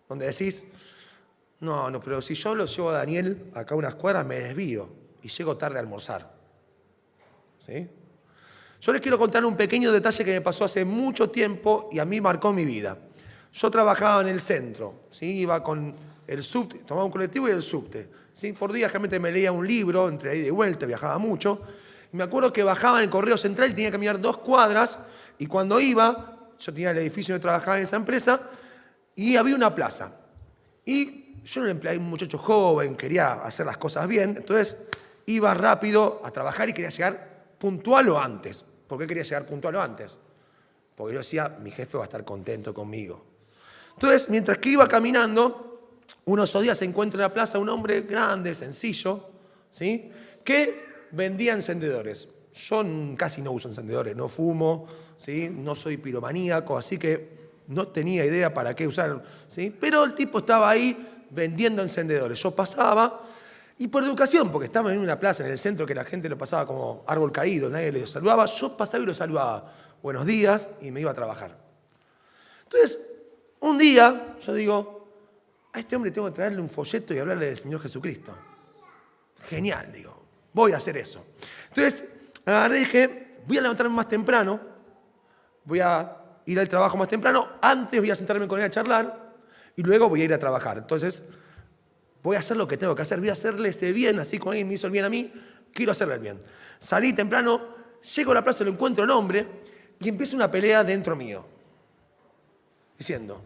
donde 0.09 0.25
decís, 0.25 0.65
no, 1.61 1.89
no, 1.89 2.01
pero 2.01 2.21
si 2.21 2.33
yo 2.33 2.53
lo 2.55 2.65
llevo 2.65 2.89
a 2.89 2.97
Daniel 2.97 3.51
acá 3.53 3.73
a 3.73 3.77
unas 3.77 3.95
cuadras, 3.95 4.25
me 4.25 4.37
desvío 4.37 4.89
y 5.23 5.29
llego 5.29 5.55
tarde 5.55 5.77
a 5.77 5.79
almorzar. 5.79 6.29
¿Sí? 7.65 7.87
Yo 8.81 8.91
les 8.91 9.01
quiero 9.01 9.17
contar 9.17 9.45
un 9.45 9.55
pequeño 9.55 9.93
detalle 9.93 10.25
que 10.25 10.33
me 10.33 10.41
pasó 10.41 10.65
hace 10.65 10.83
mucho 10.83 11.29
tiempo 11.29 11.87
y 11.89 11.99
a 11.99 12.05
mí 12.05 12.19
marcó 12.19 12.51
mi 12.51 12.65
vida. 12.65 12.97
Yo 13.53 13.71
trabajaba 13.71 14.19
en 14.23 14.27
el 14.27 14.41
centro, 14.41 15.03
¿sí? 15.09 15.37
iba 15.37 15.63
con 15.63 15.95
el 16.27 16.43
subte, 16.43 16.79
tomaba 16.79 17.05
un 17.05 17.11
colectivo 17.13 17.47
y 17.47 17.51
el 17.51 17.61
subte. 17.61 18.26
¿Sí? 18.37 18.53
Por 18.53 18.71
días 18.71 18.91
realmente 18.91 19.19
me 19.19 19.31
leía 19.31 19.51
un 19.51 19.67
libro, 19.67 20.07
entre 20.07 20.29
ahí 20.31 20.41
de 20.41 20.51
vuelta, 20.51 20.85
viajaba 20.85 21.17
mucho. 21.17 21.59
Y 22.13 22.17
me 22.17 22.23
acuerdo 22.23 22.53
que 22.53 22.61
bajaba 22.61 22.99
en 22.99 23.05
el 23.05 23.09
correo 23.09 23.35
central 23.35 23.71
y 23.71 23.73
tenía 23.73 23.89
que 23.89 23.93
caminar 23.93 24.21
dos 24.21 24.37
cuadras. 24.37 24.99
Y 25.39 25.47
cuando 25.47 25.79
iba, 25.79 26.49
yo 26.59 26.71
tenía 26.71 26.91
el 26.91 26.99
edificio 26.99 27.33
donde 27.33 27.41
trabajaba 27.41 27.77
en 27.77 27.83
esa 27.83 27.95
empresa, 27.95 28.39
y 29.15 29.35
había 29.35 29.55
una 29.55 29.73
plaza. 29.73 30.15
Y 30.85 31.41
yo 31.43 31.61
era 31.61 31.63
un 31.63 31.69
empleado, 31.69 31.99
un 31.99 32.09
muchacho 32.09 32.37
joven, 32.37 32.95
quería 32.95 33.33
hacer 33.33 33.65
las 33.65 33.77
cosas 33.77 34.07
bien, 34.07 34.35
entonces 34.37 34.83
iba 35.25 35.53
rápido 35.55 36.21
a 36.23 36.29
trabajar 36.29 36.69
y 36.69 36.73
quería 36.73 36.89
llegar 36.89 37.55
puntual 37.57 38.07
o 38.09 38.21
antes. 38.21 38.63
¿Por 38.87 38.99
qué 38.99 39.07
quería 39.07 39.23
llegar 39.23 39.45
puntual 39.45 39.75
o 39.75 39.81
antes? 39.81 40.19
Porque 40.95 41.13
yo 41.15 41.19
decía, 41.19 41.57
mi 41.61 41.71
jefe 41.71 41.97
va 41.97 42.03
a 42.03 42.05
estar 42.05 42.23
contento 42.23 42.73
conmigo. 42.73 43.25
Entonces, 43.95 44.29
mientras 44.29 44.59
que 44.59 44.69
iba 44.69 44.87
caminando, 44.87 45.66
unos 46.25 46.61
días 46.61 46.77
se 46.77 46.85
encuentra 46.85 47.17
en 47.17 47.21
la 47.21 47.33
plaza 47.33 47.59
un 47.59 47.69
hombre 47.69 48.01
grande, 48.01 48.53
sencillo, 48.53 49.29
¿sí? 49.71 50.11
que 50.43 51.07
vendía 51.11 51.53
encendedores. 51.53 52.27
Yo 52.53 52.83
casi 53.15 53.41
no 53.41 53.51
uso 53.51 53.69
encendedores, 53.69 54.15
no 54.15 54.27
fumo, 54.27 54.87
¿sí? 55.17 55.49
no 55.49 55.75
soy 55.75 55.97
piromaníaco, 55.97 56.77
así 56.77 56.97
que 56.97 57.37
no 57.67 57.87
tenía 57.87 58.25
idea 58.25 58.53
para 58.53 58.75
qué 58.75 58.87
usar. 58.87 59.23
¿sí? 59.47 59.75
Pero 59.79 60.03
el 60.03 60.13
tipo 60.13 60.39
estaba 60.39 60.69
ahí 60.69 61.25
vendiendo 61.29 61.81
encendedores. 61.81 62.41
Yo 62.41 62.51
pasaba 62.51 63.21
y 63.79 63.87
por 63.89 64.03
educación, 64.03 64.51
porque 64.51 64.65
estaba 64.65 64.91
en 64.91 64.99
una 64.99 65.19
plaza 65.19 65.45
en 65.45 65.51
el 65.51 65.57
centro 65.57 65.85
que 65.85 65.93
la 65.93 66.03
gente 66.03 66.27
lo 66.27 66.37
pasaba 66.37 66.65
como 66.65 67.03
árbol 67.05 67.31
caído, 67.31 67.69
nadie 67.69 67.91
le 67.91 68.07
saludaba, 68.07 68.45
yo 68.47 68.75
pasaba 68.75 69.03
y 69.03 69.05
lo 69.07 69.13
saludaba. 69.13 69.71
Buenos 70.01 70.25
días 70.25 70.71
y 70.81 70.91
me 70.91 71.01
iba 71.01 71.11
a 71.11 71.13
trabajar. 71.13 71.55
Entonces, 72.63 73.13
un 73.59 73.77
día 73.77 74.35
yo 74.39 74.53
digo, 74.53 74.96
a 75.77 75.79
este 75.79 75.95
hombre 75.95 76.11
tengo 76.11 76.27
que 76.27 76.33
traerle 76.33 76.61
un 76.61 76.69
folleto 76.69 77.13
y 77.13 77.19
hablarle 77.19 77.47
del 77.47 77.57
Señor 77.57 77.81
Jesucristo. 77.81 78.33
Genial, 79.47 79.91
digo, 79.93 80.23
voy 80.53 80.73
a 80.73 80.77
hacer 80.77 80.97
eso. 80.97 81.25
Entonces, 81.69 82.05
agarré 82.45 82.77
y 82.77 82.79
dije, 82.85 83.37
voy 83.45 83.57
a 83.57 83.61
levantarme 83.61 83.95
más 83.95 84.07
temprano, 84.07 84.59
voy 85.63 85.79
a 85.79 86.17
ir 86.45 86.59
al 86.59 86.67
trabajo 86.67 86.97
más 86.97 87.07
temprano, 87.07 87.47
antes 87.61 87.99
voy 87.99 88.09
a 88.09 88.15
sentarme 88.15 88.47
con 88.47 88.59
él 88.59 88.65
a 88.65 88.71
charlar 88.71 89.33
y 89.75 89.83
luego 89.83 90.09
voy 90.09 90.21
a 90.21 90.25
ir 90.25 90.33
a 90.33 90.39
trabajar. 90.39 90.77
Entonces, 90.77 91.29
voy 92.23 92.35
a 92.35 92.39
hacer 92.39 92.57
lo 92.57 92.67
que 92.67 92.77
tengo 92.77 92.95
que 92.95 93.03
hacer, 93.03 93.19
voy 93.19 93.29
a 93.29 93.33
hacerle 93.33 93.69
ese 93.69 93.93
bien, 93.93 94.19
así 94.19 94.39
como 94.39 94.51
alguien 94.51 94.67
me 94.67 94.73
hizo 94.73 94.87
el 94.87 94.91
bien 94.91 95.05
a 95.05 95.09
mí, 95.09 95.31
quiero 95.73 95.91
hacerle 95.91 96.15
el 96.15 96.21
bien. 96.21 96.41
Salí 96.79 97.13
temprano, 97.13 97.61
llego 98.15 98.31
a 98.31 98.35
la 98.35 98.43
plaza, 98.43 98.63
lo 98.63 98.71
encuentro 98.71 99.03
en 99.03 99.11
hombre 99.11 99.47
y 99.99 100.09
empieza 100.09 100.35
una 100.35 100.49
pelea 100.49 100.83
dentro 100.83 101.15
mío, 101.15 101.45
diciendo, 102.97 103.41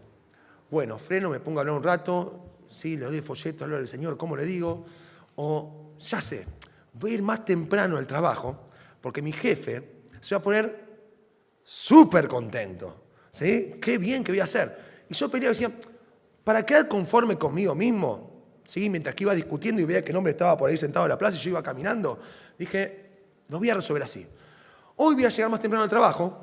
bueno, 0.72 0.96
freno, 0.96 1.28
me 1.28 1.38
pongo 1.38 1.58
a 1.58 1.60
hablar 1.60 1.76
un 1.76 1.82
rato, 1.82 2.62
sí, 2.66 2.96
le 2.96 3.04
doy 3.04 3.20
folleto, 3.20 3.64
hablo 3.64 3.76
del 3.76 3.86
Señor, 3.86 4.16
¿cómo 4.16 4.34
le 4.34 4.46
digo? 4.46 4.86
O, 5.36 5.92
ya 5.98 6.18
sé, 6.22 6.46
voy 6.94 7.10
a 7.10 7.14
ir 7.16 7.22
más 7.22 7.44
temprano 7.44 7.98
al 7.98 8.06
trabajo, 8.06 8.70
porque 9.02 9.20
mi 9.20 9.32
jefe 9.32 10.00
se 10.18 10.34
va 10.34 10.38
a 10.38 10.42
poner 10.42 10.84
súper 11.62 12.26
contento, 12.26 13.04
¿sí? 13.30 13.74
Qué 13.82 13.98
bien 13.98 14.24
que 14.24 14.32
voy 14.32 14.40
a 14.40 14.44
hacer. 14.44 15.04
Y 15.10 15.14
yo 15.14 15.30
peleaba 15.30 15.54
y 15.54 15.60
decía, 15.60 15.78
para 16.42 16.64
quedar 16.64 16.88
conforme 16.88 17.36
conmigo 17.36 17.74
mismo, 17.74 18.62
¿sí? 18.64 18.88
mientras 18.88 19.14
que 19.14 19.24
iba 19.24 19.34
discutiendo 19.34 19.82
y 19.82 19.84
veía 19.84 20.00
que 20.00 20.12
el 20.12 20.16
hombre 20.16 20.30
estaba 20.30 20.56
por 20.56 20.70
ahí 20.70 20.78
sentado 20.78 21.04
en 21.04 21.10
la 21.10 21.18
plaza 21.18 21.36
y 21.36 21.40
yo 21.40 21.50
iba 21.50 21.62
caminando, 21.62 22.18
dije, 22.58 23.10
lo 23.50 23.58
voy 23.58 23.68
a 23.68 23.74
resolver 23.74 24.04
así. 24.04 24.26
Hoy 24.96 25.16
voy 25.16 25.26
a 25.26 25.28
llegar 25.28 25.50
más 25.50 25.60
temprano 25.60 25.84
al 25.84 25.90
trabajo, 25.90 26.42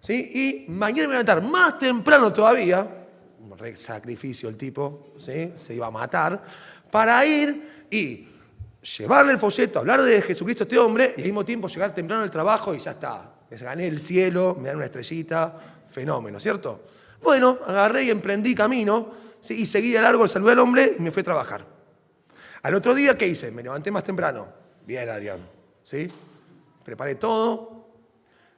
¿sí? 0.00 0.64
y 0.66 0.70
mañana 0.70 1.02
me 1.02 1.06
voy 1.08 1.16
a 1.16 1.24
levantar 1.24 1.42
más 1.42 1.78
temprano 1.78 2.32
todavía, 2.32 2.97
sacrificio 3.76 4.48
el 4.48 4.56
tipo, 4.56 5.14
¿sí? 5.18 5.52
se 5.54 5.74
iba 5.74 5.86
a 5.86 5.90
matar, 5.90 6.42
para 6.90 7.24
ir 7.24 7.86
y 7.90 8.28
llevarle 8.96 9.32
el 9.32 9.38
folleto, 9.38 9.80
hablar 9.80 10.02
de 10.02 10.22
Jesucristo 10.22 10.64
a 10.64 10.66
este 10.66 10.78
hombre 10.78 11.14
y 11.16 11.20
al 11.20 11.26
mismo 11.26 11.44
tiempo 11.44 11.68
llegar 11.68 11.94
temprano 11.94 12.22
al 12.22 12.30
trabajo 12.30 12.74
y 12.74 12.78
ya 12.78 12.92
está. 12.92 13.34
Gané 13.50 13.86
el 13.86 13.98
cielo, 13.98 14.56
me 14.60 14.68
dan 14.68 14.76
una 14.76 14.86
estrellita, 14.86 15.54
fenómeno, 15.90 16.38
¿cierto? 16.38 16.84
Bueno, 17.22 17.58
agarré 17.66 18.04
y 18.04 18.10
emprendí 18.10 18.54
camino 18.54 19.10
y 19.48 19.66
seguí 19.66 19.92
de 19.92 20.00
largo, 20.00 20.28
saludé 20.28 20.52
al 20.52 20.58
hombre 20.58 20.96
y 20.98 21.02
me 21.02 21.10
fui 21.10 21.22
a 21.22 21.24
trabajar. 21.24 21.64
Al 22.62 22.74
otro 22.74 22.94
día, 22.94 23.16
¿qué 23.16 23.26
hice? 23.26 23.50
Me 23.50 23.62
levanté 23.62 23.90
más 23.90 24.04
temprano. 24.04 24.48
Bien, 24.84 25.08
Adrián. 25.08 25.40
¿Sí? 25.82 26.08
Preparé 26.84 27.14
todo. 27.14 27.86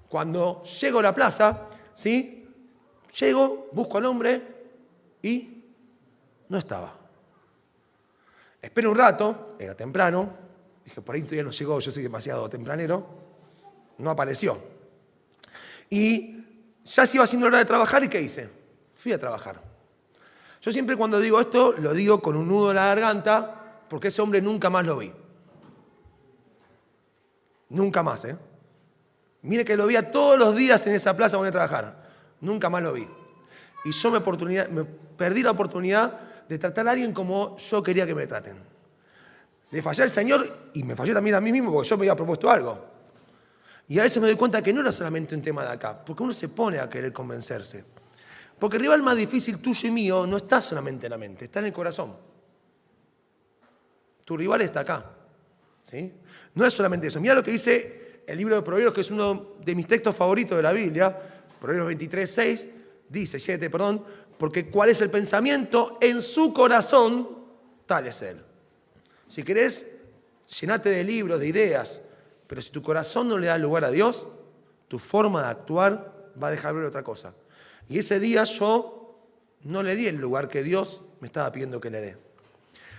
Cuando 0.09 0.63
llego 0.65 0.99
a 0.99 1.03
la 1.03 1.15
plaza, 1.15 1.69
¿sí? 1.95 2.49
Llego, 3.19 3.69
busco 3.73 3.99
al 3.99 4.07
hombre 4.07 4.60
y 5.23 5.65
no 6.49 6.59
estaba. 6.59 6.97
Espero 8.61 8.91
un 8.91 8.97
rato, 8.97 9.57
era 9.59 9.75
temprano. 9.75 10.29
Dije, 10.85 11.01
por 11.01 11.15
ahí 11.15 11.23
todavía 11.23 11.45
no 11.45 11.51
llegó, 11.51 11.79
yo 11.81 11.91
soy 11.91 12.03
demasiado 12.03 12.49
tempranero. 12.49 13.07
No 13.99 14.11
apareció. 14.11 14.59
Y 15.89 16.45
ya 16.85 17.07
se 17.07 17.17
iba 17.17 17.25
haciendo 17.25 17.47
la 17.47 17.49
hora 17.49 17.59
de 17.59 17.65
trabajar 17.65 18.05
y 18.05 18.09
¿qué 18.09 18.21
hice? 18.21 18.49
Fui 18.91 19.13
a 19.13 19.19
trabajar. 19.19 19.63
Yo 20.61 20.73
siempre 20.73 20.97
cuando 20.97 21.19
digo 21.19 21.41
esto, 21.41 21.73
lo 21.79 21.95
digo 21.95 22.21
con 22.21 22.37
un 22.37 22.49
nudo 22.49 22.71
en 22.71 22.77
la 22.77 22.87
garganta, 22.87 23.83
porque 23.89 24.09
ese 24.09 24.21
hombre 24.21 24.43
nunca 24.43 24.69
más 24.69 24.85
lo 24.85 24.99
vi. 24.99 25.13
Nunca 27.71 28.03
más, 28.03 28.25
¿eh? 28.25 28.37
Mire 29.43 29.65
que 29.65 29.77
lo 29.77 29.87
veía 29.87 30.11
todos 30.11 30.39
los 30.39 30.55
días 30.55 30.87
en 30.87 30.95
esa 30.95 31.17
plaza 31.17 31.37
donde 31.37 31.49
a 31.49 31.53
trabajar. 31.53 32.11
Nunca 32.41 32.69
más 32.69 32.83
lo 32.83 32.93
vi. 32.93 33.09
Y 33.85 33.93
yo 33.93 34.11
me, 34.11 34.21
perdí 35.17 35.43
la 35.43 35.53
oportunidad 35.53 36.21
de 36.49 36.59
tratar 36.59 36.89
a 36.89 36.93
alguien 36.93 37.13
como 37.13 37.57
yo 37.57 37.83
quería 37.83 38.07
que 38.07 38.15
me 38.15 38.27
traten. 38.27 38.57
Le 39.71 39.83
fallé 39.83 40.03
al 40.03 40.11
Señor 40.11 40.71
y 40.75 40.83
me 40.83 40.97
fallé 40.97 41.15
también 41.15 41.37
a 41.37 41.41
mí 41.41 41.53
mismo 41.53 41.73
porque 41.73 41.89
yo 41.89 41.97
me 41.97 42.03
había 42.03 42.17
propuesto 42.17 42.51
algo. 42.51 42.87
Y 43.89 43.99
a 43.99 44.03
veces 44.03 44.21
me 44.21 44.29
doy 44.29 44.37
cuenta 44.37 44.63
que 44.63 44.73
no 44.73 44.81
era 44.81 44.93
solamente 44.93 45.35
un 45.35 45.43
tema 45.43 45.65
de 45.65 45.71
acá, 45.71 46.05
porque 46.05 46.23
uno 46.23 46.33
se 46.33 46.49
pone 46.49 46.79
a 46.79 46.89
querer 46.89 47.13
convencerse. 47.13 47.85
Porque 48.59 48.77
el 48.77 48.83
rival 48.83 49.03
más 49.03 49.17
difícil 49.17 49.61
tuyo 49.61 49.89
y 49.89 49.91
mío 49.91 50.27
no 50.27 50.37
está 50.37 50.61
solamente 50.61 51.07
en 51.07 51.11
la 51.11 51.19
mente, 51.19 51.47
está 51.47 51.61
en 51.61 51.67
el 51.67 51.73
corazón. 51.73 52.15
Tu 54.25 54.37
rival 54.37 54.61
está 54.61 54.81
acá. 54.81 55.05
¿sí? 55.83 56.13
No 56.55 56.65
es 56.65 56.75
solamente 56.75 57.09
eso. 57.09 57.21
Mira 57.21 57.35
lo 57.35 57.43
que 57.43 57.51
dice 57.51 58.23
el 58.27 58.39
libro 58.39 58.55
de 58.55 58.63
Proverbios, 58.63 58.93
que 58.93 59.01
es 59.01 59.11
uno 59.11 59.55
de 59.65 59.75
mis 59.75 59.87
textos 59.87 60.15
favoritos 60.15 60.57
de 60.57 60.63
la 60.63 60.73
Biblia. 60.73 61.19
Proverbios 61.59 61.89
23, 61.89 62.31
6, 62.31 62.69
dice, 63.11 63.39
7, 63.39 63.69
perdón, 63.69 64.03
porque 64.39 64.71
cuál 64.71 64.89
es 64.89 65.01
el 65.03 65.11
pensamiento 65.11 65.99
en 66.01 66.23
su 66.23 66.55
corazón, 66.55 67.29
tal 67.85 68.07
es 68.07 68.23
él. 68.23 68.41
Si 69.29 69.43
querés, 69.43 69.99
llenate 70.61 70.89
de 70.89 71.05
libros, 71.05 71.39
de 71.39 71.49
ideas, 71.49 72.01
pero 72.47 72.63
si 72.63 72.71
tu 72.71 72.83
corazón 72.83 73.29
no 73.29 73.37
le 73.37 73.49
da 73.49 73.59
lugar 73.59 73.85
a 73.85 73.91
Dios, 73.91 74.27
tu 74.89 74.99
forma 74.99 75.43
de 75.43 75.49
actuar 75.51 76.33
va 76.43 76.49
a 76.49 76.51
dejar 76.51 76.75
ver 76.75 76.85
otra 76.85 77.05
cosa. 77.05 77.35
Y 77.89 77.99
ese 77.99 78.19
día 78.19 78.45
yo 78.45 79.19
no 79.65 79.83
le 79.83 79.95
di 79.95 80.07
el 80.07 80.17
lugar 80.17 80.49
que 80.49 80.63
Dios 80.63 81.03
me 81.21 81.27
estaba 81.27 81.53
pidiendo 81.53 81.81
que 81.81 81.91
le 81.91 82.01
dé. 82.01 82.17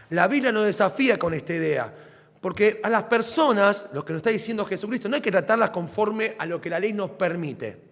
La 0.10 0.28
Biblia 0.28 0.52
nos 0.52 0.66
desafía 0.66 1.18
con 1.18 1.34
esta 1.34 1.54
idea, 1.54 1.94
porque 2.40 2.80
a 2.84 2.90
las 2.90 3.04
personas, 3.04 3.90
lo 3.94 4.06
que 4.06 4.14
nos 4.14 4.20
está 4.20 4.30
diciendo 4.30 4.66
Jesucristo, 4.66 5.10
no 5.10 5.16
hay 5.16 5.22
que 5.22 5.32
tratarlas 5.32 5.70
conforme 5.72 6.36
a 6.38 6.46
lo 6.46 6.60
que 6.62 6.70
la 6.70 6.80
ley 6.80 6.94
nos 6.94 7.12
permite, 7.12 7.91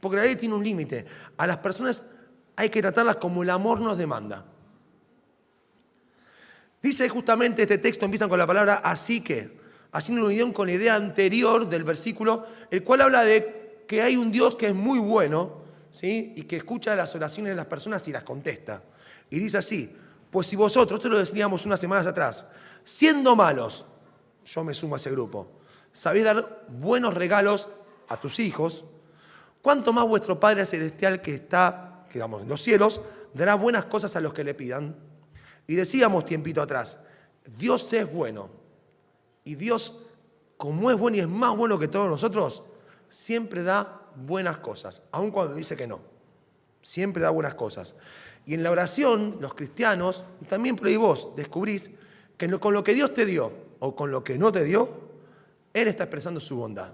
porque 0.00 0.16
la 0.16 0.24
ley 0.24 0.36
tiene 0.36 0.54
un 0.54 0.64
límite. 0.64 1.06
A 1.36 1.46
las 1.46 1.58
personas 1.58 2.12
hay 2.56 2.68
que 2.68 2.80
tratarlas 2.80 3.16
como 3.16 3.42
el 3.42 3.50
amor 3.50 3.80
nos 3.80 3.98
demanda. 3.98 4.44
Dice 6.82 7.08
justamente 7.08 7.62
este 7.62 7.78
texto, 7.78 8.04
empiezan 8.04 8.28
con 8.28 8.38
la 8.38 8.46
palabra 8.46 8.80
así 8.82 9.22
que, 9.22 9.60
haciendo 9.92 10.26
unión 10.26 10.52
con 10.52 10.68
la 10.68 10.74
idea 10.74 10.94
anterior 10.94 11.68
del 11.68 11.84
versículo, 11.84 12.46
el 12.70 12.82
cual 12.82 13.02
habla 13.02 13.22
de 13.24 13.84
que 13.86 14.02
hay 14.02 14.16
un 14.16 14.32
Dios 14.32 14.56
que 14.56 14.68
es 14.68 14.74
muy 14.74 14.98
bueno, 14.98 15.60
¿sí? 15.90 16.32
y 16.36 16.42
que 16.42 16.56
escucha 16.56 16.94
las 16.94 17.14
oraciones 17.14 17.52
de 17.52 17.56
las 17.56 17.66
personas 17.66 18.06
y 18.08 18.12
las 18.12 18.22
contesta. 18.22 18.82
Y 19.28 19.38
dice 19.38 19.58
así, 19.58 19.94
pues 20.30 20.46
si 20.46 20.56
vosotros, 20.56 20.98
esto 20.98 21.08
lo 21.08 21.18
decíamos 21.18 21.66
unas 21.66 21.80
semanas 21.80 22.06
atrás, 22.06 22.50
siendo 22.84 23.36
malos, 23.36 23.84
yo 24.44 24.64
me 24.64 24.74
sumo 24.74 24.94
a 24.94 24.98
ese 24.98 25.10
grupo, 25.10 25.50
sabéis 25.92 26.24
dar 26.24 26.64
buenos 26.68 27.14
regalos 27.14 27.68
a 28.08 28.18
tus 28.18 28.38
hijos, 28.38 28.84
¿cuánto 29.62 29.92
más 29.92 30.06
vuestro 30.06 30.38
Padre 30.38 30.66
Celestial 30.66 31.22
que 31.22 31.34
está, 31.34 32.06
digamos, 32.12 32.42
en 32.42 32.48
los 32.48 32.62
cielos, 32.62 33.00
dará 33.34 33.54
buenas 33.54 33.84
cosas 33.86 34.16
a 34.16 34.20
los 34.20 34.32
que 34.32 34.44
le 34.44 34.54
pidan? 34.54 34.96
Y 35.66 35.74
decíamos 35.74 36.24
tiempito 36.24 36.60
atrás, 36.62 37.02
Dios 37.58 37.92
es 37.92 38.12
bueno. 38.12 38.50
Y 39.44 39.54
Dios, 39.54 40.06
como 40.56 40.90
es 40.90 40.98
bueno 40.98 41.16
y 41.16 41.20
es 41.20 41.28
más 41.28 41.56
bueno 41.56 41.78
que 41.78 41.88
todos 41.88 42.08
nosotros, 42.08 42.62
siempre 43.08 43.62
da 43.62 44.02
buenas 44.16 44.58
cosas, 44.58 45.08
aun 45.12 45.30
cuando 45.30 45.54
dice 45.54 45.76
que 45.76 45.86
no. 45.86 46.00
Siempre 46.82 47.22
da 47.22 47.30
buenas 47.30 47.54
cosas. 47.54 47.94
Y 48.46 48.54
en 48.54 48.62
la 48.62 48.70
oración, 48.70 49.36
los 49.40 49.54
cristianos, 49.54 50.24
y 50.40 50.44
también 50.46 50.76
por 50.76 50.92
vos, 50.96 51.30
descubrís 51.36 51.90
que 52.36 52.48
con 52.58 52.72
lo 52.72 52.82
que 52.82 52.94
Dios 52.94 53.14
te 53.14 53.26
dio 53.26 53.52
o 53.80 53.94
con 53.94 54.10
lo 54.10 54.24
que 54.24 54.38
no 54.38 54.50
te 54.50 54.64
dio, 54.64 54.88
Él 55.74 55.88
está 55.88 56.04
expresando 56.04 56.40
su 56.40 56.56
bondad. 56.56 56.92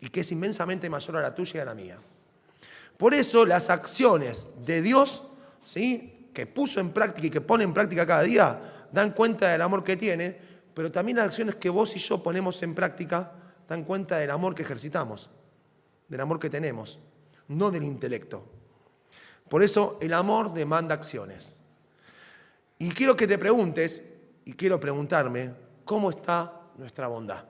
Y 0.00 0.08
que 0.08 0.20
es 0.20 0.32
inmensamente 0.32 0.88
mayor 0.88 1.16
a 1.16 1.22
la 1.22 1.34
tuya 1.34 1.58
y 1.58 1.60
a 1.60 1.64
la 1.64 1.74
mía. 1.74 1.98
Por 2.96 3.14
eso 3.14 3.46
las 3.46 3.70
acciones 3.70 4.50
de 4.64 4.82
Dios, 4.82 5.22
¿sí? 5.64 6.28
que 6.34 6.46
puso 6.46 6.80
en 6.80 6.92
práctica 6.92 7.26
y 7.26 7.30
que 7.30 7.40
pone 7.40 7.64
en 7.64 7.74
práctica 7.74 8.06
cada 8.06 8.22
día, 8.22 8.86
dan 8.92 9.12
cuenta 9.12 9.48
del 9.48 9.62
amor 9.62 9.84
que 9.84 9.96
tiene, 9.96 10.36
pero 10.74 10.90
también 10.90 11.16
las 11.16 11.26
acciones 11.26 11.54
que 11.56 11.70
vos 11.70 11.94
y 11.96 11.98
yo 11.98 12.22
ponemos 12.22 12.62
en 12.62 12.74
práctica 12.74 13.32
dan 13.68 13.84
cuenta 13.84 14.18
del 14.18 14.30
amor 14.30 14.54
que 14.54 14.62
ejercitamos, 14.62 15.30
del 16.08 16.20
amor 16.20 16.40
que 16.40 16.50
tenemos, 16.50 16.98
no 17.48 17.70
del 17.70 17.84
intelecto. 17.84 18.44
Por 19.48 19.62
eso 19.62 19.98
el 20.00 20.12
amor 20.12 20.52
demanda 20.52 20.94
acciones. 20.94 21.60
Y 22.78 22.90
quiero 22.90 23.16
que 23.16 23.26
te 23.26 23.38
preguntes, 23.38 24.10
y 24.44 24.54
quiero 24.54 24.80
preguntarme, 24.80 25.52
¿cómo 25.84 26.10
está 26.10 26.62
nuestra 26.76 27.06
bondad? 27.08 27.44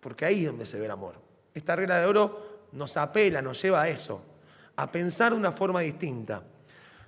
Porque 0.00 0.24
ahí 0.24 0.40
es 0.40 0.46
donde 0.46 0.66
se 0.66 0.78
ve 0.78 0.86
el 0.86 0.90
amor. 0.90 1.25
Esta 1.56 1.74
regla 1.74 1.98
de 1.98 2.04
oro 2.04 2.68
nos 2.72 2.98
apela, 2.98 3.40
nos 3.40 3.62
lleva 3.62 3.80
a 3.80 3.88
eso, 3.88 4.22
a 4.76 4.92
pensar 4.92 5.32
de 5.32 5.38
una 5.38 5.52
forma 5.52 5.80
distinta. 5.80 6.42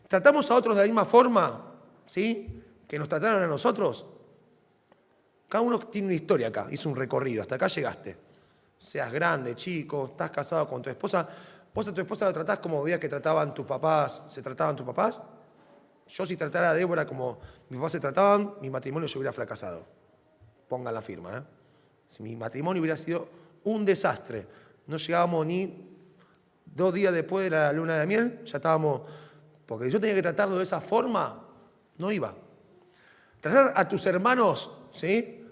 ¿Tratamos 0.08 0.50
a 0.50 0.54
otros 0.54 0.74
de 0.74 0.82
la 0.82 0.86
misma 0.86 1.04
forma? 1.04 1.74
¿Sí? 2.06 2.64
¿Que 2.88 2.98
nos 2.98 3.10
trataron 3.10 3.42
a 3.42 3.46
nosotros? 3.46 4.06
Cada 5.50 5.60
uno 5.60 5.78
tiene 5.78 6.06
una 6.06 6.14
historia 6.14 6.48
acá, 6.48 6.66
hizo 6.70 6.88
un 6.88 6.96
recorrido, 6.96 7.42
hasta 7.42 7.56
acá 7.56 7.66
llegaste. 7.66 8.16
Seas 8.78 9.12
grande, 9.12 9.54
chico, 9.54 10.06
estás 10.06 10.30
casado 10.30 10.66
con 10.66 10.80
tu 10.80 10.88
esposa. 10.88 11.28
¿Vos 11.74 11.86
a 11.86 11.92
tu 11.92 12.00
esposa 12.00 12.24
la 12.24 12.32
tratás 12.32 12.58
como 12.60 12.82
veías 12.82 12.98
que 12.98 13.10
trataban 13.10 13.52
tus 13.52 13.66
papás, 13.66 14.24
se 14.30 14.40
trataban 14.40 14.76
tus 14.76 14.86
papás? 14.86 15.20
Yo 16.06 16.24
si 16.24 16.38
tratara 16.38 16.70
a 16.70 16.74
Débora 16.74 17.06
como 17.06 17.38
mis 17.68 17.78
papás 17.78 17.92
se 17.92 18.00
trataban, 18.00 18.54
mi 18.62 18.70
matrimonio 18.70 19.06
yo 19.06 19.18
hubiera 19.18 19.34
fracasado. 19.34 19.84
Pongan 20.68 20.94
la 20.94 21.02
firma, 21.02 21.36
¿eh? 21.36 21.42
Si 22.08 22.22
mi 22.22 22.34
matrimonio 22.34 22.80
hubiera 22.80 22.96
sido 22.96 23.28
un 23.64 23.84
desastre, 23.84 24.46
no 24.86 24.96
llegábamos 24.96 25.46
ni 25.46 25.88
dos 26.64 26.94
días 26.94 27.12
después 27.12 27.44
de 27.44 27.50
la 27.50 27.72
luna 27.72 27.98
de 27.98 28.06
miel, 28.06 28.40
ya 28.44 28.58
estábamos... 28.58 29.02
Porque 29.66 29.90
yo 29.90 30.00
tenía 30.00 30.14
que 30.14 30.22
tratarlo 30.22 30.56
de 30.56 30.62
esa 30.62 30.80
forma, 30.80 31.46
no 31.98 32.10
iba. 32.10 32.34
Tratar 33.40 33.72
a 33.76 33.86
tus 33.86 34.06
hermanos, 34.06 34.72
¿sí? 34.90 35.44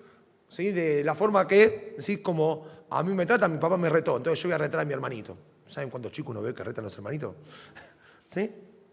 ¿sí? 0.49 0.73
de 0.73 1.05
la 1.05 1.15
forma 1.15 1.47
que, 1.47 1.97
¿sí? 1.99 2.19
como 2.19 2.67
a 2.89 3.03
mí 3.03 3.13
me 3.13 3.27
trata, 3.27 3.49
mi 3.49 3.59
papá 3.59 3.77
me 3.77 3.91
retó, 3.91 4.17
entonces 4.17 4.43
yo 4.43 4.49
voy 4.49 4.55
a 4.55 4.59
retar 4.59 4.81
a 4.81 4.85
mi 4.85 4.93
hermanito. 4.93 5.37
¿Saben 5.67 5.91
cuántos 5.91 6.13
chicos 6.13 6.31
uno 6.31 6.41
ve 6.41 6.55
que 6.55 6.65
retan 6.65 6.85
a 6.85 6.87
los 6.87 6.97
hermanitos? 6.97 7.35
¿Sí? 8.27 8.51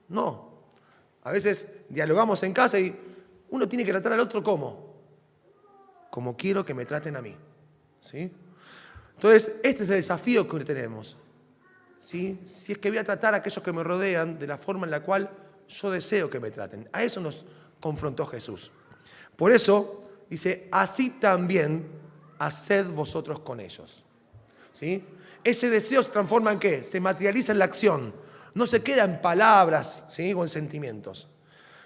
No. 0.10 0.51
A 1.24 1.32
veces 1.32 1.86
dialogamos 1.89 2.43
en 2.43 2.53
casa 2.53 2.79
y 2.79 2.93
uno 3.50 3.67
tiene 3.70 3.86
que 3.86 3.91
tratar 3.91 4.13
al 4.13 4.20
otro 4.20 4.43
como. 4.43 4.93
Como 6.10 6.36
quiero 6.36 6.65
que 6.65 6.74
me 6.74 6.86
traten 6.86 7.15
a 7.15 7.22
mí. 7.22 7.36
¿Sí? 8.02 8.32
Entonces, 9.15 9.56
este 9.63 9.84
es 9.84 9.89
el 9.89 9.95
desafío 9.95 10.47
que 10.47 10.63
tenemos. 10.63 11.17
¿Sí? 11.99 12.41
Si 12.43 12.73
es 12.73 12.78
que 12.78 12.89
voy 12.89 12.97
a 12.97 13.04
tratar 13.04 13.34
a 13.34 13.38
aquellos 13.38 13.63
que 13.63 13.71
me 13.71 13.84
rodean 13.84 14.38
de 14.38 14.47
la 14.47 14.58
forma 14.58 14.86
en 14.86 14.91
la 14.91 15.02
cual 15.02 15.30
yo 15.67 15.91
deseo 15.91 16.30
que 16.30 16.39
me 16.39 16.52
traten. 16.52 16.89
A 16.91 17.04
eso 17.04 17.21
nos 17.21 17.45
confrontó 17.80 18.26
Jesús. 18.26 18.71
Por 19.36 19.52
eso, 19.52 20.04
Dice, 20.34 20.67
así 20.71 21.12
también 21.12 21.86
haced 22.39 22.88
vosotros 22.88 23.41
con 23.41 23.60
ellos. 23.60 24.04
¿Sí? 24.71 25.06
Ese 25.43 25.69
deseo 25.69 26.02
se 26.02 26.10
transforma 26.10 26.52
en 26.52 26.58
qué? 26.58 26.84
Se 26.84 26.99
materializa 26.99 27.52
en 27.52 27.60
la 27.60 27.65
acción. 27.65 28.12
No 28.56 28.65
se 28.65 28.82
queda 28.82 29.04
en 29.04 29.21
palabras 29.21 30.06
¿sí? 30.10 30.34
o 30.34 30.41
en 30.41 30.49
sentimientos. 30.49 31.28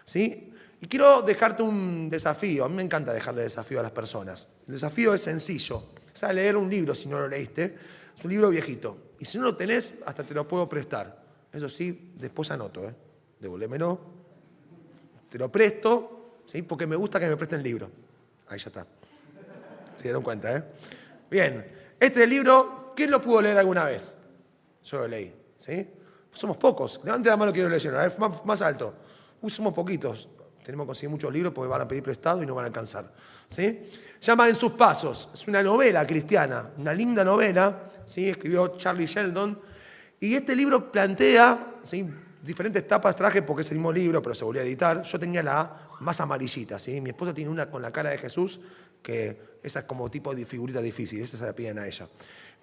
¿Sí? 0.06 0.54
Y 0.80 0.88
quiero 0.88 1.24
dejarte 1.24 1.62
un 1.62 2.08
desafío. 2.08 2.64
A 2.64 2.70
mí 2.70 2.76
me 2.76 2.84
encanta 2.84 3.12
dejarle 3.12 3.42
desafío 3.42 3.82
a 3.82 3.84
las 3.84 3.92
personas. 3.92 4.48
El 4.66 4.76
desafío 4.76 5.14
es 5.14 5.24
sencillo. 5.24 5.84
Es 6.18 6.24
a 6.24 6.34
leer 6.34 6.58
un 6.58 6.68
libro 6.68 6.96
si 6.96 7.08
no 7.08 7.20
lo 7.20 7.28
leíste. 7.28 7.76
Es 8.18 8.24
un 8.24 8.32
libro 8.32 8.50
viejito. 8.50 9.14
Y 9.20 9.26
si 9.26 9.38
no 9.38 9.44
lo 9.44 9.56
tenés, 9.56 10.00
hasta 10.04 10.24
te 10.24 10.34
lo 10.34 10.48
puedo 10.48 10.68
prestar. 10.68 11.24
Eso 11.54 11.70
sí, 11.70 12.14
después 12.16 12.50
anoto. 12.50 12.90
¿eh? 12.90 12.96
Devuélvemelo. 13.40 14.00
Te 15.30 15.38
lo 15.38 15.52
presto, 15.52 16.40
¿sí? 16.44 16.64
porque 16.64 16.88
me 16.88 16.96
gusta 16.96 17.20
que 17.20 17.28
me 17.28 17.38
presten 17.38 17.60
el 17.60 17.64
libro. 17.64 17.92
Ahí 18.48 18.58
ya 18.58 18.70
está. 18.70 18.88
Se 19.96 20.04
dieron 20.06 20.24
cuenta, 20.24 20.58
¿eh? 20.58 20.64
Bien. 21.30 21.94
Este 22.00 22.26
libro, 22.26 22.80
¿quién 22.96 23.12
lo 23.12 23.22
pudo 23.22 23.40
leer 23.40 23.60
alguna 23.60 23.86
vez? 23.86 24.16
Yo 24.86 24.98
lo 24.98 25.08
leí, 25.08 25.32
¿sí? 25.56 25.88
Somos 26.32 26.58
pocos. 26.58 27.00
Levante 27.04 27.30
la 27.30 27.38
mano 27.38 27.54
quiero 27.54 27.70
leer. 27.70 27.96
A 27.96 28.08
ver, 28.08 28.14
más, 28.44 28.62
alto. 28.64 28.96
Somos 29.48 29.72
poquitos. 29.72 30.30
Tenemos 30.68 30.84
que 30.84 30.88
conseguir 30.88 31.10
muchos 31.12 31.32
libros 31.32 31.54
porque 31.54 31.70
van 31.70 31.80
a 31.80 31.88
pedir 31.88 32.04
prestado 32.04 32.44
y 32.44 32.46
no 32.46 32.54
van 32.54 32.66
a 32.66 32.68
alcanzar. 32.68 33.10
¿sí? 33.48 33.90
Llama 34.20 34.50
En 34.50 34.56
sus 34.56 34.74
pasos. 34.74 35.30
Es 35.34 35.48
una 35.48 35.64
novela 35.64 36.06
cristiana, 36.06 36.72
una 36.78 36.94
linda 36.94 37.24
novela. 37.24 37.90
¿sí? 38.06 38.28
Escribió 38.28 38.76
Charlie 38.78 39.06
Sheldon. 39.06 39.58
Y 40.20 40.34
este 40.34 40.54
libro 40.58 40.92
plantea 40.92 41.76
¿sí? 41.84 42.06
diferentes 42.44 42.86
tapas, 42.86 43.16
traje 43.16 43.44
porque 43.44 43.62
es 43.62 43.72
el 43.72 43.78
mismo 43.78 43.94
libro, 43.94 44.22
pero 44.22 44.36
se 44.36 44.44
volvió 44.44 44.62
a 44.62 44.66
editar. 44.66 45.04
Yo 45.04 45.18
tenía 45.18 45.42
la 45.42 45.88
más 46.02 46.20
amarillita, 46.20 46.78
¿sí? 46.80 47.00
Mi 47.00 47.12
esposa 47.12 47.34
tiene 47.34 47.50
una 47.50 47.72
con 47.72 47.82
la 47.82 47.94
cara 47.94 48.10
de 48.10 48.18
Jesús, 48.18 48.60
que 49.02 49.60
esa 49.64 49.80
es 49.80 49.86
como 49.86 50.12
tipo 50.12 50.36
de 50.36 50.46
figurita 50.46 50.82
difícil, 50.82 51.22
esa 51.22 51.38
se 51.38 51.46
la 51.46 51.54
piden 51.54 51.80
a 51.80 51.88
ella. 51.88 52.10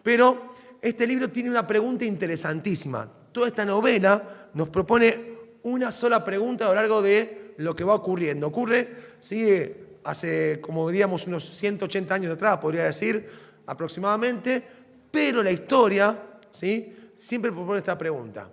Pero 0.02 0.54
este 0.82 1.06
libro 1.06 1.30
tiene 1.30 1.48
una 1.48 1.66
pregunta 1.66 2.04
interesantísima. 2.04 3.08
Toda 3.32 3.48
esta 3.48 3.64
novela 3.64 4.50
nos 4.52 4.68
propone 4.68 5.36
una 5.62 5.90
sola 5.90 6.22
pregunta 6.22 6.66
a 6.66 6.68
lo 6.68 6.74
largo 6.74 7.00
de 7.00 7.43
lo 7.58 7.74
que 7.74 7.84
va 7.84 7.94
ocurriendo. 7.94 8.48
Ocurre, 8.48 8.88
¿sí? 9.20 9.72
Hace, 10.04 10.60
como 10.60 10.88
diríamos, 10.88 11.26
unos 11.26 11.48
180 11.56 12.14
años 12.14 12.34
atrás, 12.34 12.58
podría 12.58 12.84
decir, 12.84 13.28
aproximadamente, 13.66 14.62
pero 15.10 15.42
la 15.42 15.50
historia, 15.50 16.20
¿sí? 16.50 17.10
Siempre 17.14 17.52
propone 17.52 17.78
esta 17.78 17.96
pregunta. 17.96 18.50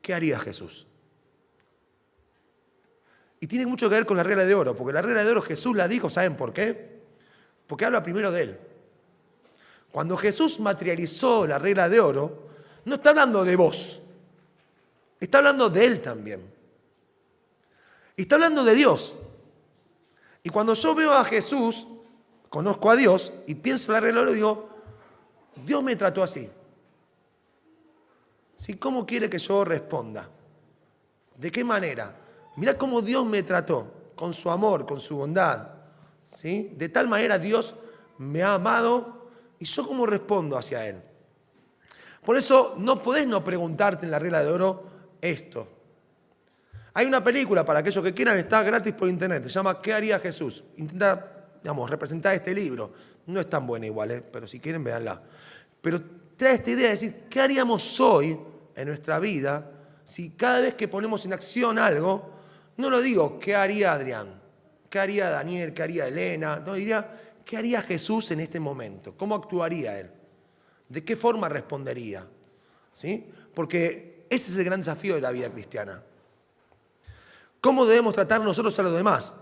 ¿Qué 0.00 0.14
haría 0.14 0.38
Jesús? 0.38 0.86
Y 3.40 3.46
tiene 3.46 3.66
mucho 3.66 3.88
que 3.88 3.94
ver 3.94 4.06
con 4.06 4.16
la 4.16 4.22
regla 4.22 4.44
de 4.44 4.54
oro, 4.54 4.76
porque 4.76 4.92
la 4.92 5.02
regla 5.02 5.24
de 5.24 5.30
oro 5.30 5.42
Jesús 5.42 5.74
la 5.74 5.88
dijo, 5.88 6.10
¿saben 6.10 6.36
por 6.36 6.52
qué? 6.52 7.00
Porque 7.66 7.86
habla 7.86 8.02
primero 8.02 8.30
de 8.30 8.42
él. 8.42 8.58
Cuando 9.90 10.16
Jesús 10.16 10.60
materializó 10.60 11.46
la 11.46 11.58
regla 11.58 11.88
de 11.88 12.00
oro, 12.00 12.50
no 12.84 12.96
está 12.96 13.10
hablando 13.10 13.44
de 13.44 13.56
vos, 13.56 14.02
está 15.18 15.38
hablando 15.38 15.70
de 15.70 15.84
él 15.84 16.02
también. 16.02 16.59
Y 18.16 18.22
está 18.22 18.34
hablando 18.36 18.64
de 18.64 18.74
Dios. 18.74 19.14
Y 20.42 20.50
cuando 20.50 20.74
yo 20.74 20.94
veo 20.94 21.12
a 21.12 21.24
Jesús, 21.24 21.86
conozco 22.48 22.90
a 22.90 22.96
Dios 22.96 23.32
y 23.46 23.54
pienso 23.54 23.92
en 23.92 23.94
la 23.94 24.00
regla 24.00 24.24
de 24.24 24.34
digo, 24.34 24.68
Dios 25.64 25.82
me 25.82 25.96
trató 25.96 26.22
así. 26.22 26.50
¿Sí? 28.56 28.74
¿Cómo 28.74 29.06
quiere 29.06 29.30
que 29.30 29.38
yo 29.38 29.64
responda? 29.64 30.28
¿De 31.36 31.50
qué 31.50 31.64
manera? 31.64 32.14
Mira 32.56 32.76
cómo 32.76 33.00
Dios 33.00 33.24
me 33.24 33.42
trató, 33.42 34.12
con 34.14 34.34
su 34.34 34.50
amor, 34.50 34.84
con 34.84 35.00
su 35.00 35.16
bondad. 35.16 35.68
¿sí? 36.30 36.72
De 36.76 36.88
tal 36.88 37.08
manera 37.08 37.38
Dios 37.38 37.74
me 38.18 38.42
ha 38.42 38.54
amado 38.54 39.28
y 39.58 39.64
yo 39.64 39.86
cómo 39.86 40.06
respondo 40.06 40.56
hacia 40.56 40.86
Él. 40.86 41.02
Por 42.24 42.36
eso 42.36 42.74
no 42.76 43.02
podés 43.02 43.26
no 43.26 43.42
preguntarte 43.42 44.04
en 44.04 44.10
la 44.10 44.18
regla 44.18 44.42
de 44.42 44.50
oro 44.50 44.84
esto. 45.20 45.68
Hay 46.94 47.06
una 47.06 47.22
película, 47.22 47.64
para 47.64 47.80
aquellos 47.80 48.02
que 48.04 48.12
quieran, 48.12 48.36
está 48.38 48.62
gratis 48.62 48.92
por 48.92 49.08
internet, 49.08 49.42
se 49.44 49.50
llama 49.50 49.80
¿Qué 49.80 49.92
haría 49.92 50.18
Jesús? 50.18 50.64
Intenta, 50.76 51.46
digamos, 51.62 51.88
representar 51.88 52.34
este 52.34 52.52
libro. 52.52 52.92
No 53.26 53.40
es 53.40 53.48
tan 53.48 53.66
buena 53.66 53.86
igual, 53.86 54.10
¿eh? 54.10 54.22
pero 54.22 54.46
si 54.46 54.58
quieren, 54.58 54.82
véanla. 54.82 55.22
Pero 55.80 56.02
trae 56.36 56.54
esta 56.54 56.70
idea 56.70 56.86
de 56.86 56.90
decir, 56.92 57.14
¿qué 57.30 57.40
haríamos 57.40 58.00
hoy 58.00 58.38
en 58.74 58.88
nuestra 58.88 59.18
vida 59.18 59.70
si 60.10 60.30
cada 60.30 60.60
vez 60.60 60.74
que 60.74 60.88
ponemos 60.88 61.24
en 61.24 61.32
acción 61.32 61.78
algo, 61.78 62.30
no 62.78 62.90
lo 62.90 63.00
digo, 63.00 63.38
¿qué 63.38 63.54
haría 63.54 63.92
Adrián? 63.92 64.40
¿Qué 64.88 64.98
haría 64.98 65.30
Daniel? 65.30 65.72
¿Qué 65.72 65.82
haría 65.84 66.08
Elena? 66.08 66.60
No, 66.66 66.74
diría, 66.74 67.08
¿qué 67.44 67.56
haría 67.56 67.80
Jesús 67.80 68.32
en 68.32 68.40
este 68.40 68.58
momento? 68.58 69.16
¿Cómo 69.16 69.36
actuaría 69.36 70.00
él? 70.00 70.10
¿De 70.88 71.04
qué 71.04 71.14
forma 71.14 71.48
respondería? 71.48 72.26
¿Sí? 72.92 73.30
Porque 73.54 74.26
ese 74.28 74.50
es 74.50 74.58
el 74.58 74.64
gran 74.64 74.80
desafío 74.80 75.14
de 75.14 75.20
la 75.20 75.30
vida 75.30 75.48
cristiana. 75.48 76.02
¿Cómo 77.60 77.84
debemos 77.84 78.14
tratar 78.14 78.40
nosotros 78.40 78.78
a 78.78 78.82
los 78.82 78.94
demás? 78.94 79.36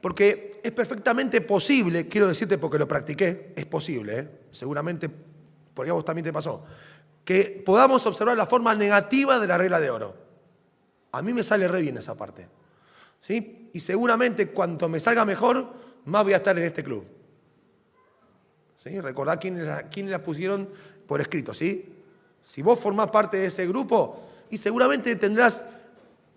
Porque 0.00 0.60
es 0.62 0.72
perfectamente 0.72 1.40
posible, 1.40 2.08
quiero 2.08 2.26
decirte 2.26 2.58
porque 2.58 2.78
lo 2.78 2.88
practiqué, 2.88 3.52
es 3.54 3.66
posible, 3.66 4.18
¿eh? 4.18 4.28
seguramente, 4.50 5.08
porque 5.72 5.90
a 5.90 5.94
vos 5.94 6.04
también 6.04 6.24
te 6.24 6.32
pasó, 6.32 6.64
que 7.24 7.62
podamos 7.64 8.04
observar 8.06 8.36
la 8.36 8.46
forma 8.46 8.74
negativa 8.74 9.38
de 9.38 9.46
la 9.46 9.56
regla 9.56 9.78
de 9.78 9.90
oro. 9.90 10.16
A 11.12 11.22
mí 11.22 11.32
me 11.32 11.42
sale 11.42 11.68
re 11.68 11.82
bien 11.82 11.96
esa 11.98 12.16
parte. 12.16 12.48
¿sí? 13.20 13.70
Y 13.72 13.80
seguramente 13.80 14.48
cuanto 14.48 14.88
me 14.88 15.00
salga 15.00 15.24
mejor, 15.24 15.72
más 16.04 16.24
voy 16.24 16.32
a 16.32 16.38
estar 16.38 16.58
en 16.58 16.64
este 16.64 16.82
club. 16.82 17.04
¿Sí? 18.76 19.00
Recordad 19.00 19.38
quiénes 19.40 20.10
la, 20.10 20.22
pusieron 20.22 20.68
por 21.06 21.20
escrito, 21.20 21.54
¿sí? 21.54 21.94
Si 22.42 22.60
vos 22.60 22.80
formás 22.80 23.10
parte 23.10 23.36
de 23.36 23.46
ese 23.46 23.66
grupo, 23.68 24.28
y 24.50 24.56
seguramente 24.58 25.14
tendrás 25.16 25.70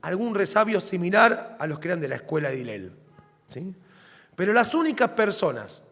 algún 0.05 0.35
resabio 0.35 0.79
similar 0.79 1.57
a 1.59 1.65
los 1.65 1.79
que 1.79 1.87
eran 1.87 1.99
de 1.99 2.07
la 2.07 2.15
escuela 2.15 2.49
de 2.49 2.59
Hilel. 2.59 2.91
¿sí? 3.47 3.75
Pero 4.35 4.53
las 4.53 4.73
únicas 4.75 5.11
personas 5.11 5.85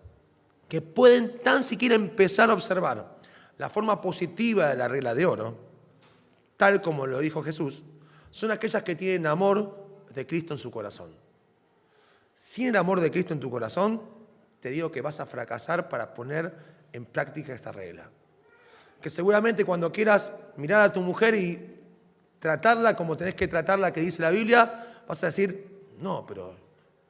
que 0.68 0.82
pueden 0.82 1.42
tan 1.42 1.64
siquiera 1.64 1.96
empezar 1.96 2.50
a 2.52 2.54
observar 2.54 3.18
la 3.58 3.70
forma 3.70 4.02
positiva 4.02 4.70
de 4.70 4.76
la 4.76 4.88
regla 4.88 5.16
de 5.16 5.26
oro, 5.26 5.58
tal 6.58 6.82
como 6.82 7.08
lo 7.08 7.20
dijo 7.20 7.42
Jesús, 7.42 7.82
son 8.30 8.52
aquellas 8.52 8.84
que 8.84 8.96
tienen 8.96 9.26
amor 9.26 10.04
de 10.14 10.28
Cristo 10.28 10.54
en 10.54 10.60
su 10.60 10.70
corazón. 10.70 11.12
Sin 12.36 12.68
el 12.68 12.76
amor 12.76 13.00
de 13.00 13.10
Cristo 13.10 13.34
en 13.34 13.40
tu 13.40 13.50
corazón, 13.50 14.02
te 14.60 14.70
digo 14.70 14.92
que 14.92 15.02
vas 15.02 15.20
a 15.20 15.26
fracasar 15.26 15.90
para 15.90 16.14
poner 16.14 16.54
en 16.92 17.06
práctica 17.06 17.54
esta 17.54 17.72
regla. 17.72 18.10
Que 19.02 19.10
seguramente 19.10 19.66
cuando 19.66 19.92
quieras 19.92 20.38
mirar 20.56 20.82
a 20.82 20.94
tu 20.94 21.02
mujer 21.02 21.34
y 21.36 21.83
tratarla 22.44 22.94
como 22.94 23.16
tenés 23.16 23.36
que 23.36 23.48
tratarla, 23.48 23.94
que 23.94 24.02
dice 24.02 24.22
la 24.22 24.30
Biblia, 24.30 25.02
vas 25.08 25.24
a 25.24 25.28
decir, 25.28 25.66
no, 26.00 26.26
pero 26.26 26.54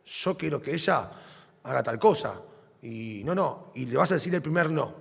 yo 0.05 0.37
quiero 0.37 0.61
que 0.61 0.75
ella 0.75 1.09
haga 1.63 1.81
tal 1.81 1.97
cosa. 1.97 2.39
Y 2.83 3.23
no, 3.25 3.33
no, 3.33 3.71
y 3.73 3.87
le 3.87 3.97
vas 3.97 4.11
a 4.11 4.13
decir 4.13 4.35
el 4.35 4.43
primer 4.43 4.69
no, 4.69 4.93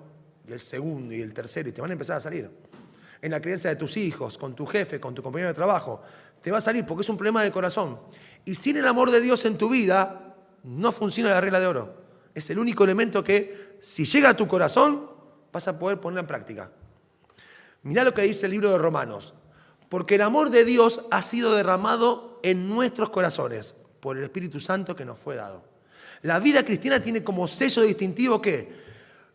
y 0.49 0.53
el 0.53 0.61
segundo, 0.61 1.15
y 1.15 1.21
el 1.21 1.35
tercero, 1.35 1.69
y 1.69 1.73
te 1.73 1.83
van 1.83 1.91
a 1.91 1.93
empezar 1.93 2.17
a 2.17 2.21
salir. 2.23 2.51
En 3.21 3.31
la 3.31 3.43
creencia 3.43 3.69
de 3.69 3.77
tus 3.77 3.99
hijos, 3.99 4.39
con 4.39 4.55
tu 4.55 4.65
jefe, 4.65 4.99
con 4.99 5.15
tu 5.15 5.23
compañero 5.23 5.49
de 5.49 5.55
trabajo, 5.55 6.01
te 6.41 6.51
va 6.51 6.57
a 6.57 6.63
salir 6.63 6.87
porque 6.87 7.03
es 7.03 7.11
un 7.11 7.19
problema 7.19 7.43
de 7.45 7.53
corazón. 7.53 8.01
Y 8.47 8.55
sin 8.55 8.79
el 8.79 8.89
amor 8.89 9.11
de 9.11 9.21
Dios 9.21 9.45
en 9.45 9.59
tu 9.59 9.69
vida, 9.69 10.35
no 10.63 10.93
funciona 10.93 11.29
la 11.29 11.43
regla 11.43 11.61
de 11.61 11.67
oro. 11.67 11.95
Es 12.35 12.49
el 12.49 12.59
único 12.59 12.85
elemento 12.85 13.23
que, 13.23 13.77
si 13.81 14.07
llega 14.07 14.31
a 14.31 14.35
tu 14.35 14.49
corazón, 14.49 15.11
vas 15.53 15.69
a 15.69 15.79
poder 15.79 16.01
poner 16.01 16.21
en 16.21 16.27
práctica. 16.27 16.71
Mirá 17.83 18.03
lo 18.03 18.15
que 18.15 18.23
dice 18.23 18.47
el 18.47 18.53
libro 18.53 18.71
de 18.71 18.79
Romanos. 18.79 19.35
Porque 19.93 20.15
el 20.15 20.23
amor 20.23 20.49
de 20.49 20.65
Dios 20.65 21.05
ha 21.11 21.21
sido 21.21 21.55
derramado 21.55 22.41
en 22.43 22.67
nuestros 22.67 23.11
corazones 23.11 23.75
por 24.01 24.17
el 24.17 24.25
Espíritu 24.25 24.59
Santo 24.59 24.97
que 24.97 25.05
nos 25.05 25.19
fue 25.19 25.37
dado. 25.37 25.63
La 26.23 26.39
vida 26.39 26.65
cristiana 26.65 26.99
tiene 26.99 27.23
como 27.23 27.47
sello 27.47 27.83
distintivo 27.83 28.41
que 28.41 28.73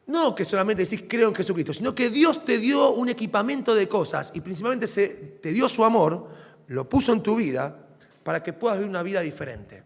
no 0.08 0.34
que 0.34 0.44
solamente 0.44 0.84
decís 0.84 1.04
creo 1.08 1.30
en 1.30 1.36
Jesucristo, 1.36 1.76
sino 1.76 1.94
que 1.94 2.10
Dios 2.10 2.44
te 2.44 2.58
dio 2.58 2.90
un 2.90 3.08
equipamiento 3.08 3.76
de 3.76 3.88
cosas 3.88 4.32
y 4.34 4.42
principalmente 4.42 4.88
se, 4.88 5.10
te 5.44 5.54
dio 5.54 5.70
su 5.70 5.86
amor 5.86 6.28
lo 6.70 6.90
puso 6.90 7.14
en 7.14 7.22
tu 7.22 7.36
vida 7.36 7.78
para 8.24 8.42
que 8.42 8.52
puedas 8.52 8.80
vivir 8.80 8.90
una 8.90 9.04
vida 9.04 9.22
diferente. 9.22 9.84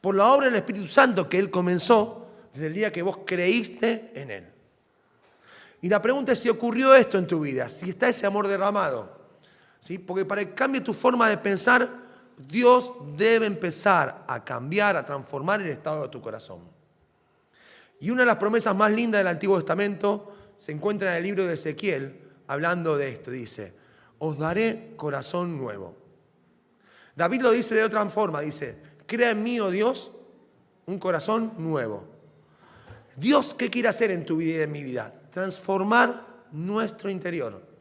Por 0.00 0.16
la 0.16 0.26
obra 0.26 0.46
del 0.46 0.56
Espíritu 0.56 0.88
Santo 0.88 1.28
que 1.28 1.38
Él 1.38 1.52
comenzó 1.52 2.26
desde 2.52 2.66
el 2.66 2.74
día 2.74 2.90
que 2.90 3.02
vos 3.02 3.18
creíste 3.24 4.10
en 4.16 4.32
Él. 4.32 4.44
Y 5.82 5.88
la 5.88 6.02
pregunta 6.02 6.32
es 6.32 6.40
si 6.40 6.48
ocurrió 6.48 6.96
esto 6.96 7.16
en 7.16 7.28
tu 7.28 7.38
vida, 7.38 7.68
si 7.68 7.90
está 7.90 8.08
ese 8.08 8.26
amor 8.26 8.48
derramado. 8.48 9.13
¿Sí? 9.84 9.98
Porque 9.98 10.24
para 10.24 10.42
que 10.42 10.54
cambie 10.54 10.80
tu 10.80 10.94
forma 10.94 11.28
de 11.28 11.36
pensar, 11.36 11.86
Dios 12.38 12.90
debe 13.18 13.44
empezar 13.44 14.24
a 14.26 14.42
cambiar, 14.42 14.96
a 14.96 15.04
transformar 15.04 15.60
el 15.60 15.68
estado 15.68 16.04
de 16.04 16.08
tu 16.08 16.22
corazón. 16.22 16.60
Y 18.00 18.08
una 18.08 18.22
de 18.22 18.26
las 18.28 18.38
promesas 18.38 18.74
más 18.74 18.90
lindas 18.90 19.18
del 19.18 19.26
Antiguo 19.26 19.58
Testamento 19.58 20.34
se 20.56 20.72
encuentra 20.72 21.10
en 21.10 21.18
el 21.18 21.22
libro 21.24 21.46
de 21.46 21.52
Ezequiel, 21.52 22.18
hablando 22.46 22.96
de 22.96 23.10
esto. 23.10 23.30
Dice, 23.30 23.74
os 24.20 24.38
daré 24.38 24.94
corazón 24.96 25.58
nuevo. 25.58 25.94
David 27.14 27.42
lo 27.42 27.50
dice 27.50 27.74
de 27.74 27.84
otra 27.84 28.08
forma, 28.08 28.40
dice, 28.40 28.80
crea 29.04 29.32
en 29.32 29.42
mí, 29.42 29.60
oh 29.60 29.70
Dios, 29.70 30.12
un 30.86 30.98
corazón 30.98 31.52
nuevo. 31.58 32.04
Dios, 33.18 33.52
¿qué 33.52 33.68
quiere 33.68 33.88
hacer 33.88 34.10
en 34.12 34.24
tu 34.24 34.38
vida 34.38 34.60
y 34.60 34.62
en 34.62 34.72
mi 34.72 34.82
vida? 34.82 35.12
Transformar 35.30 36.24
nuestro 36.52 37.10
interior 37.10 37.73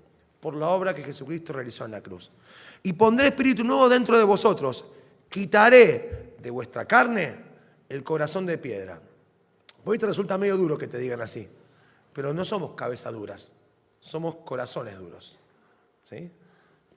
por 0.43 0.57
la 0.57 0.67
obra 0.67 0.93
que 0.93 1.01
Jesucristo 1.01 1.53
realizó 1.53 1.85
en 1.85 1.91
la 1.91 2.01
cruz. 2.01 2.29
Y 2.83 2.91
pondré 2.91 3.27
espíritu 3.27 3.63
nuevo 3.63 3.87
dentro 3.87 4.17
de 4.17 4.25
vosotros. 4.25 4.83
Quitaré 5.29 6.35
de 6.37 6.49
vuestra 6.49 6.83
carne 6.83 7.33
el 7.87 8.03
corazón 8.03 8.45
de 8.45 8.57
piedra. 8.57 8.99
Hoy 9.85 9.97
te 9.97 10.05
resulta 10.05 10.37
medio 10.37 10.57
duro 10.57 10.77
que 10.77 10.87
te 10.87 10.97
digan 10.97 11.21
así, 11.21 11.47
pero 12.11 12.33
no 12.33 12.43
somos 12.43 12.71
cabezas 12.71 13.13
duras, 13.13 13.55
somos 14.01 14.35
corazones 14.43 14.99
duros. 14.99 15.39
¿sí? 16.01 16.29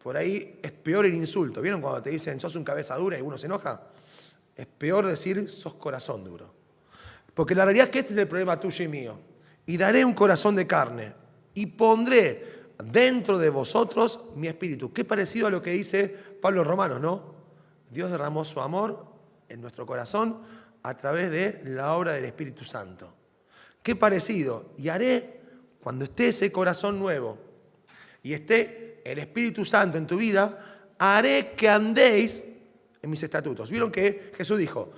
Por 0.03 0.17
ahí 0.17 0.59
es 0.61 0.73
peor 0.73 1.07
el 1.07 1.15
insulto. 1.15 1.63
¿Vieron 1.63 1.81
cuando 1.81 2.03
te 2.03 2.11
dicen 2.11 2.41
sos 2.41 2.57
un 2.57 2.65
cabeza 2.65 2.97
dura 2.97 3.17
y 3.17 3.23
uno 3.23 3.39
se 3.39 3.47
enoja? 3.47 3.81
Es 4.57 4.67
peor 4.67 5.07
decir 5.07 5.49
sos 5.49 5.75
corazón 5.75 6.25
duro. 6.25 6.53
Porque 7.33 7.55
la 7.55 7.65
realidad 7.65 7.87
es 7.87 7.93
que 7.93 7.99
este 8.01 8.13
es 8.13 8.19
el 8.19 8.27
problema 8.27 8.59
tuyo 8.59 8.85
y 8.85 8.89
mío. 8.89 9.21
Y 9.67 9.77
daré 9.77 10.05
un 10.05 10.15
corazón 10.15 10.57
de 10.57 10.67
carne 10.67 11.15
y 11.55 11.67
pondré 11.67 12.56
dentro 12.85 13.39
de 13.39 13.51
vosotros 13.51 14.21
mi 14.35 14.49
espíritu. 14.49 14.93
Qué 14.93 15.05
parecido 15.05 15.47
a 15.47 15.51
lo 15.51 15.63
que 15.63 15.71
dice 15.71 16.09
Pablo 16.41 16.65
Romanos, 16.65 17.01
¿no? 17.01 17.35
Dios 17.91 18.11
derramó 18.11 18.45
su 18.45 18.61
amor 18.61 19.07
en 19.49 19.61
nuestro 19.61 19.87
corazón 19.87 20.39
a 20.83 20.97
través 20.97 21.31
de 21.31 21.63
la 21.65 21.95
obra 21.95 22.13
del 22.13 22.25
Espíritu 22.25 22.65
Santo. 22.65 23.13
Qué 23.83 23.97
parecido. 23.97 24.73
Y 24.77 24.89
haré, 24.89 25.41
cuando 25.81 26.05
esté 26.05 26.29
ese 26.29 26.51
corazón 26.51 26.99
nuevo 26.99 27.39
y 28.23 28.33
esté 28.33 29.01
el 29.05 29.19
Espíritu 29.19 29.65
Santo 29.65 29.99
en 29.99 30.07
tu 30.07 30.17
vida, 30.17 30.95
haré 30.99 31.53
que 31.57 31.69
andéis 31.69 32.43
en 33.01 33.11
mis 33.11 33.23
estatutos. 33.23 33.71
¿Vieron 33.71 33.91
que 33.91 34.33
Jesús 34.37 34.59
dijo 34.59 34.91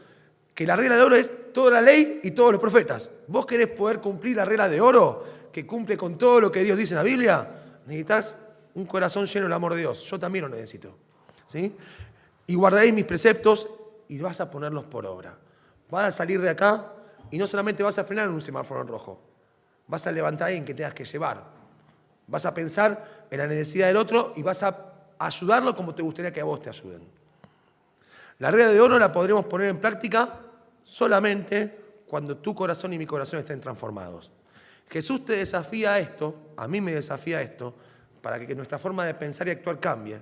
que 0.54 0.66
la 0.66 0.76
regla 0.76 0.96
de 0.96 1.02
oro 1.02 1.16
es 1.16 1.52
toda 1.52 1.70
la 1.72 1.80
ley 1.80 2.20
y 2.22 2.30
todos 2.30 2.52
los 2.52 2.60
profetas? 2.60 3.10
¿Vos 3.28 3.46
querés 3.46 3.68
poder 3.68 4.00
cumplir 4.00 4.36
la 4.36 4.44
regla 4.44 4.68
de 4.68 4.80
oro 4.80 5.26
que 5.52 5.66
cumple 5.66 5.96
con 5.96 6.16
todo 6.16 6.40
lo 6.40 6.52
que 6.52 6.64
Dios 6.64 6.78
dice 6.78 6.94
en 6.94 6.98
la 6.98 7.02
Biblia? 7.02 7.57
Necesitas 7.88 8.38
un 8.74 8.85
corazón 8.85 9.24
lleno 9.24 9.46
del 9.46 9.53
amor 9.55 9.72
de 9.72 9.81
Dios. 9.81 10.03
Yo 10.03 10.20
también 10.20 10.44
lo 10.44 10.51
necesito. 10.51 10.94
¿sí? 11.46 11.74
Y 12.46 12.55
guardaréis 12.55 12.92
mis 12.92 13.07
preceptos 13.07 13.66
y 14.09 14.18
vas 14.18 14.42
a 14.42 14.51
ponerlos 14.51 14.85
por 14.85 15.07
obra. 15.07 15.38
Vas 15.90 16.05
a 16.05 16.11
salir 16.11 16.38
de 16.42 16.51
acá 16.51 16.92
y 17.31 17.38
no 17.38 17.46
solamente 17.46 17.83
vas 17.83 17.98
a 17.98 18.05
frenar 18.05 18.27
en 18.27 18.35
un 18.35 18.42
semáforo 18.42 18.83
rojo, 18.83 19.22
vas 19.87 20.07
a 20.07 20.12
levantar 20.12 20.53
en 20.53 20.66
que 20.66 20.74
tengas 20.74 20.92
que 20.92 21.07
llevar. 21.07 21.42
Vas 22.27 22.44
a 22.44 22.53
pensar 22.53 23.27
en 23.31 23.38
la 23.38 23.46
necesidad 23.46 23.87
del 23.87 23.96
otro 23.96 24.35
y 24.37 24.42
vas 24.42 24.62
a 24.62 24.92
ayudarlo 25.18 25.74
como 25.74 25.94
te 25.94 26.03
gustaría 26.03 26.31
que 26.31 26.42
a 26.42 26.44
vos 26.44 26.61
te 26.61 26.68
ayuden. 26.68 27.03
La 28.38 28.51
regla 28.51 28.68
de 28.68 28.81
oro 28.81 28.98
la 28.98 29.11
podremos 29.11 29.46
poner 29.46 29.68
en 29.68 29.81
práctica 29.81 30.40
solamente 30.85 32.03
cuando 32.07 32.37
tu 32.37 32.55
corazón 32.55 32.92
y 32.92 32.98
mi 32.98 33.07
corazón 33.07 33.38
estén 33.38 33.62
transformados. 33.62 34.31
Jesús 34.90 35.24
te 35.24 35.37
desafía 35.37 35.94
a 35.94 35.98
esto, 35.98 36.53
a 36.57 36.66
mí 36.66 36.81
me 36.81 36.92
desafía 36.92 37.38
a 37.38 37.42
esto, 37.42 37.74
para 38.22 38.44
que 38.44 38.55
nuestra 38.55 38.79
forma 38.79 39.05
de 39.05 39.14
pensar 39.14 39.48
y 39.48 39.51
actuar 39.51 39.79
cambie. 39.79 40.20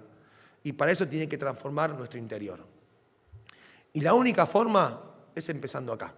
Y 0.65 0.73
para 0.73 0.91
eso 0.91 1.07
tiene 1.07 1.29
que 1.29 1.39
transformar 1.39 1.95
nuestro 1.95 2.19
interior. 2.19 2.65
Y 3.93 4.01
la 4.01 4.15
única 4.15 4.47
forma 4.47 5.01
es 5.35 5.49
empezando 5.49 5.93
acá. 5.93 6.13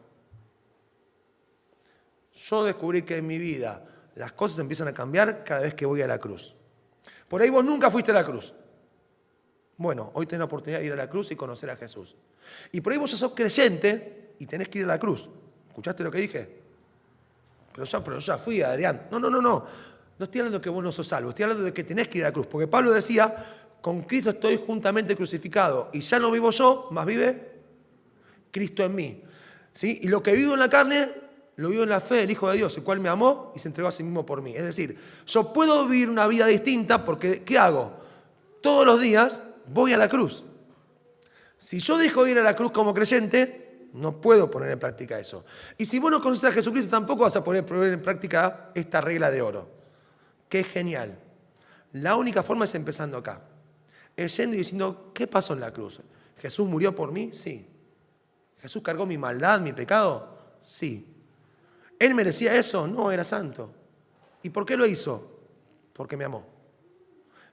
Yo 2.34 2.64
descubrí 2.64 3.02
que 3.02 3.18
en 3.18 3.26
mi 3.26 3.38
vida 3.38 3.84
las 4.14 4.32
cosas 4.32 4.60
empiezan 4.60 4.88
a 4.88 4.94
cambiar 4.94 5.44
cada 5.44 5.60
vez 5.60 5.74
que 5.74 5.84
voy 5.84 6.00
a 6.02 6.06
la 6.06 6.18
cruz. 6.18 6.56
Por 7.28 7.42
ahí 7.42 7.50
vos 7.50 7.64
nunca 7.64 7.90
fuiste 7.90 8.10
a 8.10 8.14
la 8.14 8.24
cruz. 8.24 8.54
Bueno, 9.76 10.10
hoy 10.14 10.26
tenés 10.26 10.40
la 10.40 10.44
oportunidad 10.46 10.80
de 10.80 10.86
ir 10.86 10.92
a 10.92 10.96
la 10.96 11.08
cruz 11.08 11.30
y 11.30 11.36
conocer 11.36 11.70
a 11.70 11.76
Jesús. 11.76 12.16
Y 12.72 12.80
por 12.80 12.92
ahí 12.92 12.98
vos 12.98 13.10
sos 13.10 13.34
creyente 13.34 14.34
y 14.38 14.46
tenés 14.46 14.68
que 14.68 14.78
ir 14.78 14.84
a 14.84 14.88
la 14.88 14.98
cruz. 14.98 15.28
¿Escuchaste 15.68 16.02
lo 16.02 16.10
que 16.10 16.18
dije? 16.18 16.67
Pero 17.78 17.86
ya, 17.88 18.02
pero 18.02 18.18
ya 18.18 18.36
fui, 18.36 18.60
Adrián. 18.60 19.06
No, 19.08 19.20
no, 19.20 19.30
no, 19.30 19.40
no. 19.40 19.64
No 20.18 20.24
estoy 20.24 20.40
hablando 20.40 20.58
de 20.58 20.62
que 20.64 20.68
vos 20.68 20.82
no 20.82 20.90
sos 20.90 21.06
salvo, 21.06 21.28
estoy 21.28 21.44
hablando 21.44 21.64
de 21.64 21.72
que 21.72 21.84
tenés 21.84 22.08
que 22.08 22.18
ir 22.18 22.24
a 22.24 22.28
la 22.28 22.32
cruz. 22.32 22.48
Porque 22.48 22.66
Pablo 22.66 22.90
decía, 22.90 23.36
con 23.80 24.02
Cristo 24.02 24.30
estoy 24.30 24.60
juntamente 24.66 25.14
crucificado. 25.14 25.90
Y 25.92 26.00
ya 26.00 26.18
no 26.18 26.32
vivo 26.32 26.50
yo, 26.50 26.88
más 26.90 27.06
vive 27.06 27.52
Cristo 28.50 28.82
en 28.82 28.94
mí. 28.96 29.22
¿Sí? 29.72 30.00
Y 30.02 30.08
lo 30.08 30.20
que 30.20 30.32
vivo 30.32 30.54
en 30.54 30.58
la 30.58 30.68
carne 30.68 31.08
lo 31.54 31.68
vivo 31.68 31.84
en 31.84 31.90
la 31.90 32.00
fe 32.00 32.16
del 32.16 32.32
Hijo 32.32 32.50
de 32.50 32.56
Dios, 32.56 32.76
el 32.76 32.82
cual 32.82 32.98
me 32.98 33.08
amó 33.08 33.52
y 33.54 33.60
se 33.60 33.68
entregó 33.68 33.88
a 33.88 33.92
sí 33.92 34.02
mismo 34.02 34.26
por 34.26 34.42
mí. 34.42 34.56
Es 34.56 34.64
decir, 34.64 34.98
yo 35.24 35.52
puedo 35.52 35.86
vivir 35.86 36.10
una 36.10 36.26
vida 36.26 36.46
distinta 36.46 37.04
porque, 37.04 37.44
¿qué 37.44 37.58
hago? 37.58 37.92
Todos 38.60 38.84
los 38.84 39.00
días 39.00 39.44
voy 39.68 39.92
a 39.92 39.98
la 39.98 40.08
cruz. 40.08 40.42
Si 41.58 41.78
yo 41.78 41.96
dejo 41.96 42.24
de 42.24 42.32
ir 42.32 42.38
a 42.38 42.42
la 42.42 42.56
cruz 42.56 42.72
como 42.72 42.92
creyente, 42.92 43.67
no 43.98 44.20
puedo 44.20 44.50
poner 44.50 44.70
en 44.70 44.78
práctica 44.78 45.18
eso. 45.18 45.44
Y 45.76 45.84
si 45.84 45.98
vos 45.98 46.10
no 46.10 46.20
conoces 46.20 46.50
a 46.50 46.52
Jesucristo, 46.52 46.90
tampoco 46.90 47.24
vas 47.24 47.36
a 47.36 47.44
poner 47.44 47.64
en 47.70 48.02
práctica 48.02 48.70
esta 48.74 49.00
regla 49.00 49.30
de 49.30 49.42
oro. 49.42 49.68
Es 50.50 50.66
genial. 50.68 51.18
La 51.92 52.16
única 52.16 52.42
forma 52.42 52.64
es 52.64 52.74
empezando 52.74 53.18
acá. 53.18 53.40
es 54.16 54.36
yendo 54.36 54.54
y 54.54 54.58
diciendo, 54.58 55.10
¿qué 55.14 55.26
pasó 55.26 55.54
en 55.54 55.60
la 55.60 55.72
cruz? 55.72 56.00
¿Jesús 56.40 56.68
murió 56.68 56.94
por 56.94 57.12
mí? 57.12 57.32
Sí. 57.32 57.68
¿Jesús 58.60 58.82
cargó 58.82 59.06
mi 59.06 59.18
maldad, 59.18 59.60
mi 59.60 59.72
pecado? 59.72 60.38
Sí. 60.62 61.14
¿Él 61.98 62.14
merecía 62.14 62.54
eso? 62.54 62.86
No, 62.86 63.10
era 63.10 63.24
santo. 63.24 63.72
¿Y 64.42 64.50
por 64.50 64.64
qué 64.64 64.76
lo 64.76 64.86
hizo? 64.86 65.40
Porque 65.92 66.16
me 66.16 66.24
amó. 66.24 66.46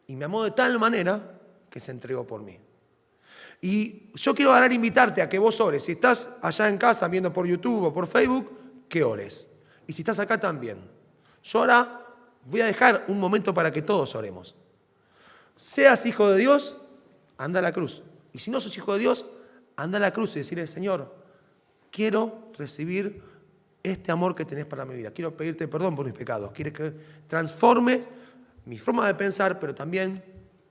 Y 0.08 0.16
me 0.16 0.26
amó 0.26 0.44
de 0.44 0.52
tal 0.52 0.78
manera 0.80 1.40
que 1.70 1.80
se 1.80 1.92
entregó 1.92 2.26
por 2.26 2.42
mí. 2.42 2.60
Y 3.66 4.12
yo 4.14 4.36
quiero 4.36 4.54
ahora 4.54 4.72
invitarte 4.72 5.24
a 5.24 5.28
que 5.28 5.40
vos 5.40 5.60
ores. 5.60 5.82
Si 5.82 5.94
estás 5.94 6.38
allá 6.44 6.70
en 6.70 6.78
casa 6.78 7.08
viendo 7.08 7.34
por 7.34 7.48
YouTube 7.48 7.86
o 7.86 7.92
por 7.92 8.06
Facebook, 8.06 8.48
que 8.88 9.04
ores. 9.04 9.56
Y 9.88 9.94
si 9.94 10.04
estás 10.04 10.20
acá 10.20 10.40
también. 10.40 10.78
Yo 11.42 11.60
ahora 11.62 12.06
voy 12.46 12.62
a 12.62 12.68
dejar 12.68 13.06
un 13.08 13.20
momento 13.20 13.56
para 13.56 13.74
que 13.74 13.82
todos 13.82 14.14
oremos. 14.14 14.54
Seas 15.56 16.06
hijo 16.06 16.30
de 16.30 16.38
Dios, 16.38 16.78
anda 17.40 17.58
a 17.58 17.64
la 17.64 17.74
cruz. 17.74 18.04
Y 18.34 18.38
si 18.38 18.52
no 18.52 18.62
sos 18.62 18.78
hijo 18.78 18.94
de 18.94 19.00
Dios, 19.00 19.26
anda 19.78 19.98
a 19.98 20.02
la 20.02 20.14
cruz 20.14 20.36
y 20.36 20.40
decirle, 20.40 20.68
Señor, 20.68 21.16
quiero 21.90 22.52
recibir 22.56 23.20
este 23.82 24.12
amor 24.12 24.36
que 24.36 24.46
tenés 24.46 24.68
para 24.68 24.86
mi 24.86 24.94
vida. 24.94 25.10
Quiero 25.10 25.36
pedirte 25.36 25.68
perdón 25.68 25.96
por 25.96 26.06
mis 26.06 26.14
pecados. 26.14 26.52
Quiero 26.52 26.72
que 26.72 26.94
transformes 27.26 28.10
mi 28.66 28.78
forma 28.78 29.08
de 29.08 29.16
pensar, 29.16 29.60
pero 29.60 29.74
también 29.74 30.24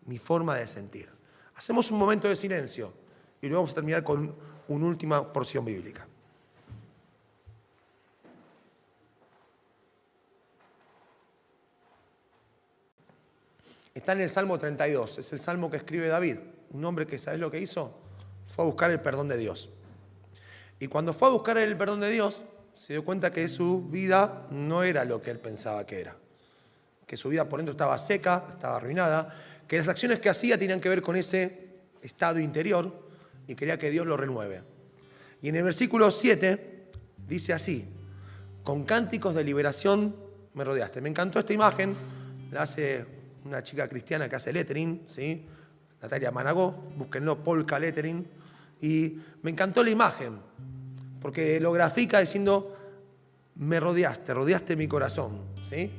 mi 0.07 0.19
forma 0.19 0.55
de 0.55 0.69
sentir. 0.69 1.14
Hacemos 1.57 1.91
un 1.91 1.99
momento 1.99 2.29
de 2.29 2.37
silencio 2.37 2.93
y 3.41 3.47
luego 3.47 3.63
vamos 3.63 3.73
a 3.73 3.75
terminar 3.75 4.03
con 4.03 4.35
una 4.69 4.87
última 4.87 5.33
porción 5.33 5.65
bíblica. 5.65 6.07
Está 13.95 14.13
en 14.13 14.23
el 14.23 14.29
Salmo 14.29 14.59
32, 14.59 15.19
es 15.19 15.33
el 15.33 15.39
salmo 15.39 15.71
que 15.71 15.77
escribe 15.77 16.09
David, 16.09 16.39
un 16.73 16.85
hombre 16.85 17.07
que, 17.07 17.17
¿sabes 17.19 17.39
lo 17.39 17.51
que 17.51 17.61
hizo? 17.61 17.97
Fue 18.45 18.65
a 18.65 18.67
buscar 18.67 18.91
el 18.91 19.01
perdón 19.01 19.29
de 19.29 19.37
Dios. 19.37 19.71
Y 20.81 20.89
cuando 20.89 21.13
fue 21.13 21.29
a 21.29 21.31
buscar 21.31 21.57
el 21.59 21.77
perdón 21.77 22.01
de 22.01 22.11
Dios, 22.11 22.45
se 22.75 22.95
dio 22.95 23.05
cuenta 23.05 23.33
que 23.33 23.49
su 23.49 23.89
vida 23.89 24.49
no 24.51 24.83
era 24.83 25.05
lo 25.05 25.23
que 25.23 25.31
él 25.31 25.39
pensaba 25.39 25.87
que 25.87 26.01
era. 26.01 26.17
Que 27.07 27.17
su 27.17 27.29
vida 27.29 27.49
por 27.49 27.61
dentro 27.61 27.71
estaba 27.71 27.97
seca, 27.97 28.47
estaba 28.51 28.77
arruinada, 28.77 29.33
que 29.75 29.79
las 29.79 29.89
acciones 29.89 30.21
que 30.21 30.29
hacía 30.29 30.57
tenían 30.57 30.81
que 30.81 30.89
ver 30.89 31.03
con 31.03 31.17
ese 31.17 31.81
estado 32.01 32.39
interior 32.39 32.93
y 33.49 33.57
quería 33.57 33.77
que 33.77 33.91
Dios 33.91 34.07
lo 34.07 34.17
renueve. 34.17 34.63
Y 35.43 35.49
en 35.49 35.57
el 35.57 35.65
versículo 35.65 36.13
7 36.13 36.93
dice 37.27 37.53
así, 37.53 37.85
con 38.63 38.85
cánticos 38.85 39.35
de 39.35 39.43
liberación 39.43 40.15
me 40.55 40.63
rodeaste. 40.63 41.01
Me 41.01 41.09
encantó 41.09 41.41
esta 41.41 41.53
imagen, 41.53 41.93
la 42.53 42.63
hace 42.63 43.05
una 43.45 43.65
chica 43.65 43.89
cristiana 43.89 44.29
que 44.29 44.37
hace 44.37 44.53
lettering, 44.53 45.03
¿sí? 45.09 45.45
Natalia 46.01 46.31
Managó, 46.31 46.71
búsquenlo, 46.97 47.43
Polka 47.43 47.77
Lettering, 47.77 48.25
y 48.81 49.19
me 49.43 49.51
encantó 49.51 49.83
la 49.83 49.91
imagen, 49.91 50.39
porque 51.21 51.59
lo 51.59 51.73
grafica 51.73 52.21
diciendo, 52.21 52.77
me 53.57 53.81
rodeaste, 53.81 54.35
rodeaste 54.35 54.77
mi 54.77 54.87
corazón, 54.87 55.41
¿sí? 55.69 55.91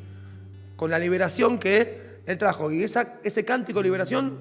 Con 0.77 0.89
la 0.91 0.97
liberación 0.97 1.59
que 1.59 2.04
él 2.25 2.37
trajo. 2.37 2.71
Y 2.71 2.83
ese 2.83 3.45
cántico 3.45 3.79
de 3.79 3.83
liberación, 3.83 4.37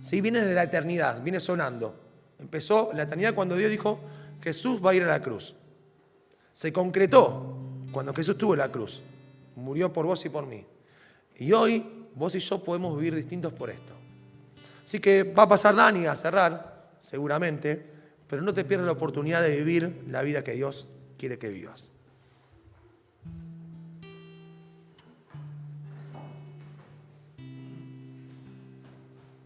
¿sí? 0.00 0.20
Viene 0.20 0.40
de 0.42 0.54
la 0.54 0.64
eternidad, 0.64 1.22
viene 1.22 1.40
sonando. 1.40 1.94
Empezó 2.38 2.90
la 2.94 3.04
eternidad 3.04 3.34
cuando 3.34 3.56
Dios 3.56 3.70
dijo, 3.70 3.98
Jesús 4.42 4.84
va 4.84 4.90
a 4.90 4.94
ir 4.94 5.02
a 5.02 5.06
la 5.06 5.22
cruz. 5.22 5.54
Se 6.52 6.72
concretó 6.72 7.56
cuando 7.90 8.12
Jesús 8.14 8.34
estuvo 8.34 8.54
en 8.54 8.60
la 8.60 8.70
cruz. 8.70 9.02
Murió 9.56 9.92
por 9.92 10.06
vos 10.06 10.24
y 10.24 10.28
por 10.28 10.46
mí. 10.46 10.64
Y 11.36 11.52
hoy 11.52 11.84
vos 12.14 12.34
y 12.34 12.38
yo 12.38 12.62
podemos 12.62 12.96
vivir 12.96 13.14
distintos 13.14 13.52
por 13.52 13.70
esto. 13.70 13.92
Así 14.84 15.00
que 15.00 15.22
va 15.22 15.44
a 15.44 15.48
pasar 15.48 15.74
Dani 15.74 16.06
a 16.06 16.14
cerrar, 16.14 16.90
seguramente, 17.00 17.84
pero 18.28 18.42
no 18.42 18.52
te 18.52 18.64
pierdas 18.64 18.86
la 18.86 18.92
oportunidad 18.92 19.42
de 19.42 19.56
vivir 19.56 20.04
la 20.08 20.22
vida 20.22 20.44
que 20.44 20.52
Dios 20.52 20.86
quiere 21.16 21.38
que 21.38 21.48
vivas. 21.48 21.88